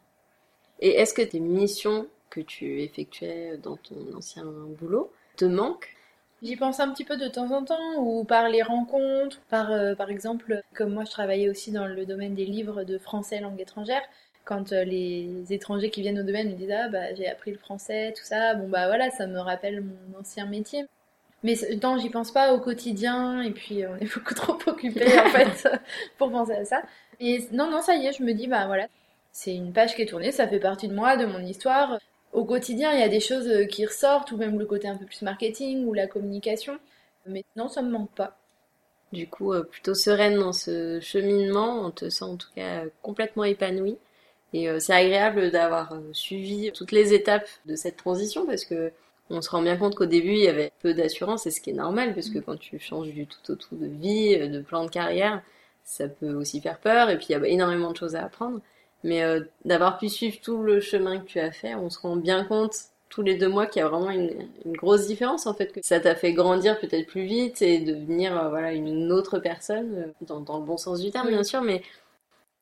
Et 0.80 0.92
est-ce 1.00 1.14
que 1.14 1.22
tes 1.22 1.40
missions 1.40 2.08
que 2.30 2.42
tu 2.42 2.82
effectuais 2.82 3.58
dans 3.58 3.78
ton 3.78 4.16
ancien 4.16 4.46
boulot 4.80 5.12
te 5.38 5.46
manquent? 5.46 5.96
J'y 6.42 6.58
pense 6.58 6.80
un 6.80 6.92
petit 6.92 7.06
peu 7.06 7.16
de 7.18 7.28
temps 7.28 7.52
en 7.52 7.64
temps, 7.64 7.96
ou 8.00 8.26
par 8.26 8.50
les 8.50 8.62
rencontres, 8.62 9.40
par, 9.50 9.72
euh, 9.72 9.96
par 9.96 10.10
exemple, 10.10 10.62
comme 10.74 10.94
moi 10.94 11.06
je 11.06 11.12
travaillais 11.12 11.50
aussi 11.50 11.72
dans 11.72 11.88
le 11.88 12.06
domaine 12.06 12.36
des 12.36 12.46
livres 12.46 12.84
de 12.84 12.98
français 12.98 13.40
langue 13.40 13.62
étrangère, 13.62 14.02
quand 14.44 14.72
les 14.72 15.30
étrangers 15.52 15.90
qui 15.90 16.02
viennent 16.02 16.20
au 16.20 16.24
domaine 16.24 16.50
me 16.50 16.56
disent 16.56 16.72
Ah 16.72 16.90
bah 16.90 17.14
j'ai 17.16 17.28
appris 17.28 17.52
le 17.52 17.58
français, 17.58 18.14
tout 18.18 18.26
ça, 18.26 18.56
bon 18.56 18.68
bah 18.68 18.88
voilà, 18.88 19.10
ça 19.12 19.26
me 19.26 19.40
rappelle 19.40 19.82
mon 19.82 20.20
ancien 20.20 20.46
métier. 20.46 20.86
Mais 21.44 21.56
non, 21.82 21.98
j'y 21.98 22.10
pense 22.10 22.32
pas 22.32 22.54
au 22.54 22.60
quotidien 22.60 23.42
et 23.42 23.52
puis 23.52 23.86
on 23.86 23.98
est 23.98 24.14
beaucoup 24.14 24.34
trop 24.34 24.58
occupé 24.66 25.06
en 25.20 25.30
fait 25.30 25.68
pour 26.18 26.32
penser 26.32 26.54
à 26.54 26.66
ça. 26.66 26.82
Et 27.20 27.46
non, 27.52 27.70
non, 27.70 27.82
ça 27.82 27.96
y 27.96 28.08
est, 28.08 28.14
je 28.14 28.24
me 28.24 28.34
dis 28.34 28.48
bah 28.48 28.66
voilà, 28.66 28.88
c'est 29.34 29.54
une 29.54 29.74
page 29.74 29.96
qui 29.96 30.04
est 30.04 30.06
tournée, 30.06 30.32
ça 30.32 30.48
fait 30.48 30.60
partie 30.60 30.88
de 30.88 30.94
moi, 30.94 31.18
de 31.18 31.26
mon 31.26 31.40
histoire. 31.40 32.00
Au 32.32 32.46
quotidien, 32.46 32.94
il 32.94 33.00
y 33.00 33.04
a 33.04 33.10
des 33.10 33.20
choses 33.20 33.48
euh, 33.48 33.66
qui 33.66 33.86
ressortent 33.86 34.32
ou 34.32 34.38
même 34.38 34.58
le 34.58 34.66
côté 34.66 34.88
un 34.88 34.96
peu 34.96 35.06
plus 35.06 35.22
marketing 35.24 35.86
ou 35.86 35.94
la 35.94 36.08
communication. 36.08 36.80
Mais 37.26 37.44
non, 37.56 37.68
ça 37.68 37.82
me 37.82 37.92
manque 37.92 38.12
pas. 38.12 38.38
Du 39.12 39.28
coup, 39.28 39.54
euh, 39.54 39.64
plutôt 39.64 39.94
sereine 39.94 40.40
dans 40.40 40.54
ce 40.54 41.00
cheminement, 41.00 41.86
on 41.86 41.92
te 41.92 42.10
sent 42.10 42.26
en 42.26 42.38
tout 42.38 42.50
cas 42.56 42.84
complètement 43.02 43.44
épanouie. 43.44 43.98
Et 44.54 44.70
euh, 44.70 44.80
c'est 44.80 44.94
agréable 44.94 45.52
d'avoir 45.52 46.00
suivi 46.12 46.72
toutes 46.72 46.92
les 46.92 47.14
étapes 47.14 47.48
de 47.66 47.76
cette 47.76 47.98
transition 47.98 48.46
parce 48.46 48.66
que 48.66 48.92
on 49.30 49.42
se 49.42 49.50
rend 49.50 49.62
bien 49.62 49.78
compte 49.78 49.96
qu'au 49.96 50.06
début, 50.06 50.34
il 50.34 50.44
y 50.44 50.48
avait 50.48 50.72
peu 50.82 50.94
d'assurance, 50.94 51.46
et 51.48 51.52
ce 51.52 51.62
qui 51.62 51.72
est 51.72 51.74
normal, 51.74 52.14
parce 52.14 52.30
que 52.30 52.40
mm. 52.40 52.44
quand 52.44 52.58
tu 52.58 52.80
changes 52.80 53.10
du 53.10 53.28
tout 53.28 53.52
au 53.52 53.56
tout 53.56 53.76
de 53.76 53.88
vie, 53.88 54.36
euh, 54.36 54.48
de 54.48 54.62
plan 54.62 54.86
de 54.86 54.90
carrière, 54.90 55.42
ça 55.84 56.08
peut 56.08 56.34
aussi 56.34 56.62
faire 56.62 56.80
peur, 56.80 57.10
et 57.10 57.18
puis 57.18 57.28
il 57.30 57.32
y 57.34 57.36
a 57.36 57.48
énormément 57.48 57.92
de 57.92 57.98
choses 57.98 58.16
à 58.16 58.24
apprendre. 58.24 58.60
Mais 59.04 59.24
euh, 59.24 59.42
d'avoir 59.66 59.98
pu 59.98 60.10
suivre 60.10 60.38
tout 60.42 60.64
le 60.64 60.80
chemin 60.80 61.20
que 61.20 61.26
tu 61.26 61.40
as 61.40 61.52
fait, 61.52 61.76
on 61.76 61.90
se 61.90 62.00
rend 62.00 62.16
bien 62.16 62.46
compte 62.46 62.76
tous 63.10 63.22
les 63.22 63.36
deux 63.36 63.50
mois 63.50 63.68
qu'il 63.68 63.82
y 63.82 63.86
a 63.86 63.90
vraiment 63.90 64.10
une, 64.10 64.50
grosse 64.66 65.06
différence 65.06 65.46
en 65.46 65.54
fait 65.54 65.72
que 65.72 65.82
ça 65.84 66.00
t'a 66.00 66.16
fait 66.16 66.34
grandir 66.34 66.80
peut-être 66.80 67.06
plus 67.06 67.26
vite 67.26 67.62
et 67.62 67.80
devenir 67.80 68.36
euh, 68.36 68.50
voilà 68.50 68.74
une 68.74 69.12
autre 69.12 69.38
personne 69.38 70.12
dans, 70.22 70.40
dans, 70.40 70.58
le 70.58 70.66
bon 70.66 70.78
sens 70.78 71.00
du 71.00 71.12
terme 71.12 71.28
bien 71.28 71.44
sûr 71.44 71.62
mais 71.62 71.84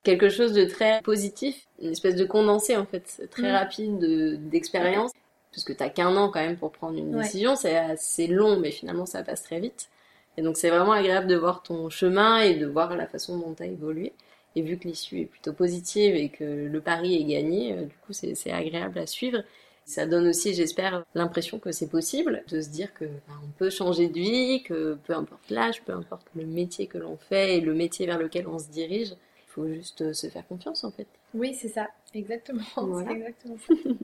quelque 0.03 0.29
chose 0.29 0.53
de 0.53 0.65
très 0.65 1.01
positif, 1.01 1.67
une 1.81 1.91
espèce 1.91 2.15
de 2.15 2.25
condensé 2.25 2.75
en 2.75 2.85
fait, 2.85 3.27
très 3.29 3.51
Mm. 3.51 3.55
rapide 3.55 4.49
d'expérience. 4.49 5.11
Parce 5.51 5.63
que 5.63 5.73
t'as 5.73 5.89
qu'un 5.89 6.15
an 6.15 6.29
quand 6.29 6.39
même 6.39 6.57
pour 6.57 6.71
prendre 6.71 6.97
une 6.97 7.15
Ouais. 7.15 7.23
décision, 7.23 7.55
c'est 7.55 7.75
assez 7.77 8.27
long, 8.27 8.57
mais 8.59 8.71
finalement 8.71 9.05
ça 9.05 9.23
passe 9.23 9.43
très 9.43 9.59
vite. 9.59 9.89
Et 10.37 10.41
donc 10.41 10.55
c'est 10.57 10.69
vraiment 10.69 10.93
agréable 10.93 11.27
de 11.27 11.35
voir 11.35 11.61
ton 11.61 11.89
chemin 11.89 12.39
et 12.39 12.55
de 12.55 12.65
voir 12.65 12.95
la 12.95 13.05
façon 13.07 13.37
dont 13.37 13.53
t'as 13.53 13.65
évolué. 13.65 14.13
Et 14.55 14.61
vu 14.61 14.77
que 14.77 14.87
l'issue 14.87 15.19
est 15.21 15.25
plutôt 15.25 15.53
positive 15.53 16.15
et 16.15 16.29
que 16.29 16.43
le 16.43 16.81
pari 16.81 17.15
est 17.15 17.23
gagné, 17.25 17.73
euh, 17.73 17.83
du 17.83 17.95
coup 18.05 18.13
c'est 18.13 18.51
agréable 18.51 18.97
à 18.99 19.07
suivre. 19.07 19.43
Ça 19.83 20.05
donne 20.05 20.27
aussi, 20.27 20.53
j'espère, 20.53 21.03
l'impression 21.15 21.57
que 21.59 21.71
c'est 21.71 21.87
possible 21.89 22.43
de 22.47 22.61
se 22.61 22.69
dire 22.69 22.93
que 22.93 23.03
ben, 23.05 23.33
on 23.43 23.47
peut 23.57 23.69
changer 23.69 24.07
de 24.07 24.13
vie, 24.13 24.63
que 24.63 24.97
peu 25.05 25.13
importe 25.13 25.49
l'âge, 25.49 25.81
peu 25.83 25.91
importe 25.91 26.27
le 26.35 26.45
métier 26.45 26.87
que 26.87 26.97
l'on 26.97 27.17
fait 27.17 27.57
et 27.57 27.61
le 27.61 27.73
métier 27.73 28.05
vers 28.05 28.19
lequel 28.19 28.47
on 28.47 28.59
se 28.59 28.69
dirige, 28.69 29.09
il 29.09 29.49
faut 29.49 29.67
juste 29.67 30.01
euh, 30.01 30.13
se 30.13 30.27
faire 30.27 30.47
confiance 30.47 30.83
en 30.85 30.91
fait. 30.91 31.07
Oui, 31.33 31.53
c'est 31.59 31.67
ça, 31.69 31.89
exactement. 32.13 32.61
Voilà. 32.77 33.09
C'est 33.09 33.15
exactement 33.15 33.57
ça. 33.67 33.73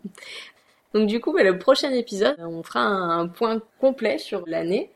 Donc 0.94 1.08
du 1.08 1.20
coup, 1.20 1.34
bah, 1.34 1.44
le 1.44 1.58
prochain 1.58 1.92
épisode, 1.92 2.36
on 2.40 2.64
fera 2.64 2.82
un, 2.82 3.20
un 3.20 3.28
point 3.28 3.62
complet 3.80 4.18
sur 4.18 4.44
l'année 4.48 4.92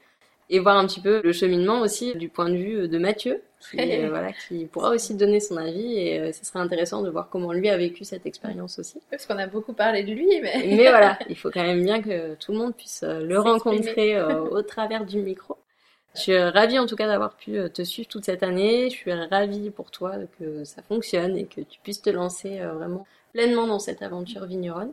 et 0.52 0.60
voir 0.60 0.78
un 0.78 0.86
petit 0.86 1.00
peu 1.00 1.22
le 1.24 1.32
cheminement 1.32 1.80
aussi 1.80 2.14
du 2.16 2.28
point 2.28 2.50
de 2.50 2.58
vue 2.58 2.88
de 2.90 2.98
Mathieu, 2.98 3.42
qui, 3.62 3.80
euh, 3.80 4.10
voilà, 4.10 4.34
qui 4.34 4.66
pourra 4.66 4.90
aussi 4.90 5.16
donner 5.16 5.40
son 5.40 5.56
avis 5.56 5.98
et 5.98 6.20
euh, 6.20 6.32
ce 6.34 6.46
serait 6.46 6.60
intéressant 6.60 7.02
de 7.02 7.10
voir 7.10 7.30
comment 7.30 7.54
lui 7.54 7.70
a 7.70 7.78
vécu 7.78 8.04
cette 8.04 8.26
expérience 8.26 8.78
aussi. 8.78 9.00
Parce 9.10 9.26
qu'on 9.26 9.38
a 9.38 9.48
beaucoup 9.48 9.72
parlé 9.74 10.04
de 10.04 10.12
lui, 10.12 10.28
mais. 10.42 10.62
Mais 10.66 10.90
voilà, 10.90 11.18
il 11.30 11.38
faut 11.38 11.50
quand 11.50 11.64
même 11.64 11.84
bien 11.84 12.02
que 12.02 12.36
tout 12.36 12.52
le 12.52 12.58
monde 12.58 12.76
puisse 12.76 13.04
euh, 13.04 13.22
le 13.22 13.40
rencontrer 13.40 14.18
euh, 14.18 14.42
au 14.42 14.62
travers 14.62 15.06
du 15.06 15.20
micro. 15.20 15.58
Je 16.16 16.20
suis 16.20 16.38
ravie 16.38 16.78
en 16.78 16.86
tout 16.86 16.98
cas 16.98 17.08
d'avoir 17.08 17.38
pu 17.38 17.58
te 17.74 17.84
suivre 17.84 18.10
toute 18.10 18.26
cette 18.26 18.44
année. 18.44 18.90
Je 18.90 18.96
suis 18.96 19.14
ravie 19.14 19.70
pour 19.70 19.92
toi 19.92 20.16
que 20.38 20.66
ça 20.66 20.82
fonctionne 20.82 21.38
et 21.38 21.46
que 21.46 21.62
tu 21.62 21.80
puisses 21.82 22.02
te 22.02 22.10
lancer 22.10 22.60
vraiment 22.60 23.08
pleinement 23.32 23.66
dans 23.66 23.80
cette 23.80 24.02
aventure 24.02 24.46
vigneronne. 24.46 24.92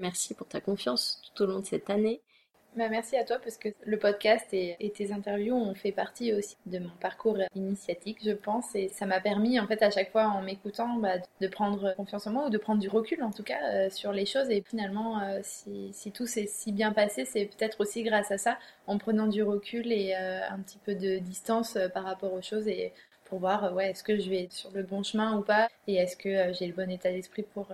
Merci 0.00 0.34
pour 0.34 0.46
ta 0.46 0.60
confiance 0.60 1.20
tout 1.34 1.42
au 1.42 1.46
long 1.46 1.60
de 1.60 1.66
cette 1.66 1.90
année. 1.90 2.20
Bah, 2.76 2.88
merci 2.88 3.16
à 3.16 3.22
toi 3.22 3.38
parce 3.38 3.56
que 3.56 3.68
le 3.86 3.98
podcast 4.00 4.46
et, 4.52 4.92
tes 4.96 5.12
interviews 5.12 5.54
ont 5.54 5.76
fait 5.76 5.92
partie 5.92 6.32
aussi 6.32 6.56
de 6.66 6.80
mon 6.80 6.90
parcours 7.00 7.38
initiatique, 7.54 8.18
je 8.24 8.32
pense, 8.32 8.74
et 8.74 8.88
ça 8.88 9.06
m'a 9.06 9.20
permis 9.20 9.60
en 9.60 9.66
fait 9.68 9.80
à 9.80 9.92
chaque 9.92 10.10
fois 10.10 10.24
en 10.24 10.42
m'écoutant 10.42 10.96
bah, 10.96 11.18
de 11.40 11.46
prendre 11.46 11.94
confiance 11.94 12.26
en 12.26 12.32
moi 12.32 12.46
ou 12.46 12.50
de 12.50 12.58
prendre 12.58 12.80
du 12.80 12.88
recul 12.88 13.22
en 13.22 13.30
tout 13.30 13.44
cas 13.44 13.60
euh, 13.70 13.90
sur 13.90 14.10
les 14.10 14.26
choses. 14.26 14.50
Et 14.50 14.64
finalement, 14.68 15.20
euh, 15.20 15.38
si, 15.42 15.92
tout 16.12 16.26
s'est 16.26 16.46
si 16.46 16.72
bien 16.72 16.92
passé, 16.92 17.24
c'est 17.24 17.44
peut-être 17.46 17.80
aussi 17.80 18.02
grâce 18.02 18.32
à 18.32 18.38
ça, 18.38 18.58
en 18.88 18.98
prenant 18.98 19.28
du 19.28 19.44
recul 19.44 19.92
et 19.92 20.16
euh, 20.16 20.40
un 20.50 20.58
petit 20.58 20.78
peu 20.78 20.96
de 20.96 21.18
distance 21.18 21.78
par 21.94 22.02
rapport 22.02 22.32
aux 22.32 22.42
choses 22.42 22.66
et 22.66 22.92
pour 23.26 23.38
voir 23.38 23.72
ouais 23.74 23.90
est-ce 23.90 24.02
que 24.02 24.18
je 24.18 24.28
vais 24.28 24.48
sur 24.50 24.70
le 24.72 24.82
bon 24.82 25.02
chemin 25.02 25.38
ou 25.38 25.42
pas 25.42 25.68
et 25.86 25.94
est-ce 25.94 26.16
que 26.16 26.52
j'ai 26.52 26.66
le 26.66 26.74
bon 26.74 26.90
état 26.90 27.10
d'esprit 27.10 27.42
pour 27.42 27.68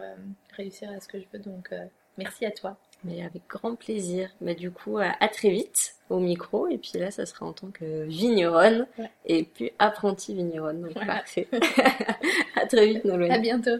réussir 0.56 0.90
à 0.90 1.00
ce 1.00 1.08
que 1.08 1.18
je 1.18 1.24
veux. 1.32 1.40
Donc 1.40 1.72
merci 2.18 2.44
à 2.46 2.50
toi. 2.50 2.76
Mais 3.04 3.22
avec 3.24 3.42
grand 3.48 3.76
plaisir. 3.76 4.28
Mais 4.42 4.54
du 4.54 4.70
coup, 4.70 4.98
à, 4.98 5.28
très 5.28 5.50
vite 5.50 5.94
au 6.10 6.18
micro. 6.18 6.68
Et 6.68 6.76
puis 6.76 6.92
là, 6.98 7.10
ça 7.10 7.24
sera 7.24 7.46
en 7.46 7.52
tant 7.54 7.68
que 7.70 8.04
vigneronne 8.04 8.86
Ouais. 8.98 9.10
et 9.24 9.44
puis 9.44 9.70
apprentie 9.78 10.34
vigneronne. 10.34 10.82
Donc 10.82 10.92
Voilà. 10.94 11.14
parfait. 11.16 11.48
à 12.56 12.66
très 12.66 12.86
vite, 12.86 13.04
Nolwenn. 13.04 13.32
À 13.32 13.38
bientôt. 13.38 13.78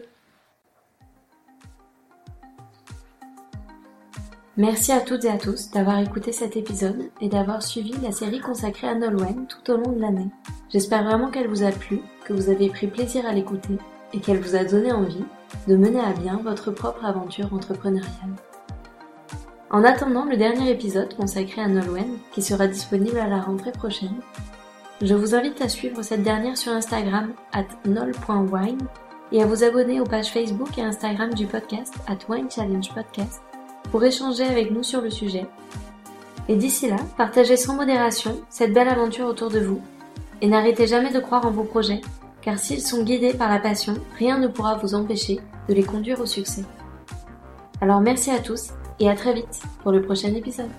Merci 4.57 4.91
à 4.91 4.99
toutes 4.99 5.23
et 5.25 5.29
à 5.29 5.37
tous 5.37 5.71
d'avoir 5.71 5.99
écouté 5.99 6.31
cet 6.31 6.57
épisode 6.57 7.09
et 7.21 7.29
d'avoir 7.29 7.63
suivi 7.63 7.93
la 8.03 8.11
série 8.11 8.39
consacrée 8.39 8.87
à 8.87 8.95
Nolwenn 8.95 9.47
tout 9.47 9.71
au 9.71 9.77
long 9.77 9.91
de 9.93 10.01
l'année. 10.01 10.27
J'espère 10.69 11.03
vraiment 11.03 11.31
qu'elle 11.31 11.47
vous 11.47 11.63
a 11.63 11.71
plu, 11.71 12.01
que 12.25 12.33
vous 12.33 12.49
avez 12.49 12.69
pris 12.69 12.87
plaisir 12.87 13.25
à 13.25 13.33
l'écouter 13.33 13.77
et 14.13 14.19
qu'elle 14.19 14.39
vous 14.39 14.55
a 14.55 14.63
donné 14.63 14.91
envie 14.91 15.23
de 15.67 15.75
mener 15.75 15.99
à 15.99 16.13
bien 16.13 16.39
votre 16.43 16.71
propre 16.71 17.05
aventure 17.05 17.53
entrepreneuriale. 17.53 18.35
En 19.69 19.83
attendant 19.83 20.25
le 20.25 20.35
dernier 20.35 20.69
épisode 20.69 21.15
consacré 21.15 21.61
à 21.61 21.67
Nolwenn, 21.67 22.17
qui 22.33 22.41
sera 22.41 22.67
disponible 22.67 23.19
à 23.19 23.27
la 23.27 23.39
rentrée 23.39 23.71
prochaine, 23.71 24.19
je 25.01 25.15
vous 25.15 25.33
invite 25.33 25.61
à 25.61 25.69
suivre 25.69 26.03
cette 26.03 26.23
dernière 26.23 26.57
sur 26.57 26.73
Instagram 26.73 27.33
at 27.53 27.65
nol.wine 27.85 28.87
et 29.31 29.41
à 29.41 29.45
vous 29.45 29.63
abonner 29.63 29.99
aux 30.01 30.05
pages 30.05 30.31
Facebook 30.31 30.77
et 30.77 30.83
Instagram 30.83 31.33
du 31.33 31.47
podcast 31.47 31.93
at 32.07 32.17
Wine 32.29 32.49
Podcast 32.93 33.41
pour 33.91 34.03
échanger 34.03 34.43
avec 34.43 34.71
nous 34.71 34.83
sur 34.83 35.01
le 35.01 35.09
sujet. 35.09 35.47
Et 36.49 36.55
d'ici 36.55 36.89
là, 36.89 36.97
partagez 37.17 37.55
sans 37.55 37.75
modération 37.75 38.41
cette 38.49 38.73
belle 38.73 38.89
aventure 38.89 39.27
autour 39.27 39.49
de 39.49 39.59
vous 39.59 39.81
et 40.41 40.47
n'arrêtez 40.47 40.85
jamais 40.85 41.11
de 41.11 41.19
croire 41.19 41.45
en 41.45 41.51
vos 41.51 41.63
projets, 41.63 42.01
car 42.41 42.57
s'ils 42.59 42.81
sont 42.81 43.03
guidés 43.03 43.33
par 43.33 43.49
la 43.49 43.59
passion, 43.59 43.95
rien 44.17 44.37
ne 44.37 44.47
pourra 44.47 44.75
vous 44.75 44.95
empêcher 44.95 45.39
de 45.67 45.73
les 45.73 45.83
conduire 45.83 46.19
au 46.19 46.25
succès. 46.25 46.63
Alors 47.81 48.01
merci 48.01 48.31
à 48.31 48.39
tous 48.39 48.71
et 48.99 49.09
à 49.09 49.15
très 49.15 49.33
vite 49.33 49.61
pour 49.83 49.91
le 49.91 50.01
prochain 50.01 50.33
épisode. 50.33 50.69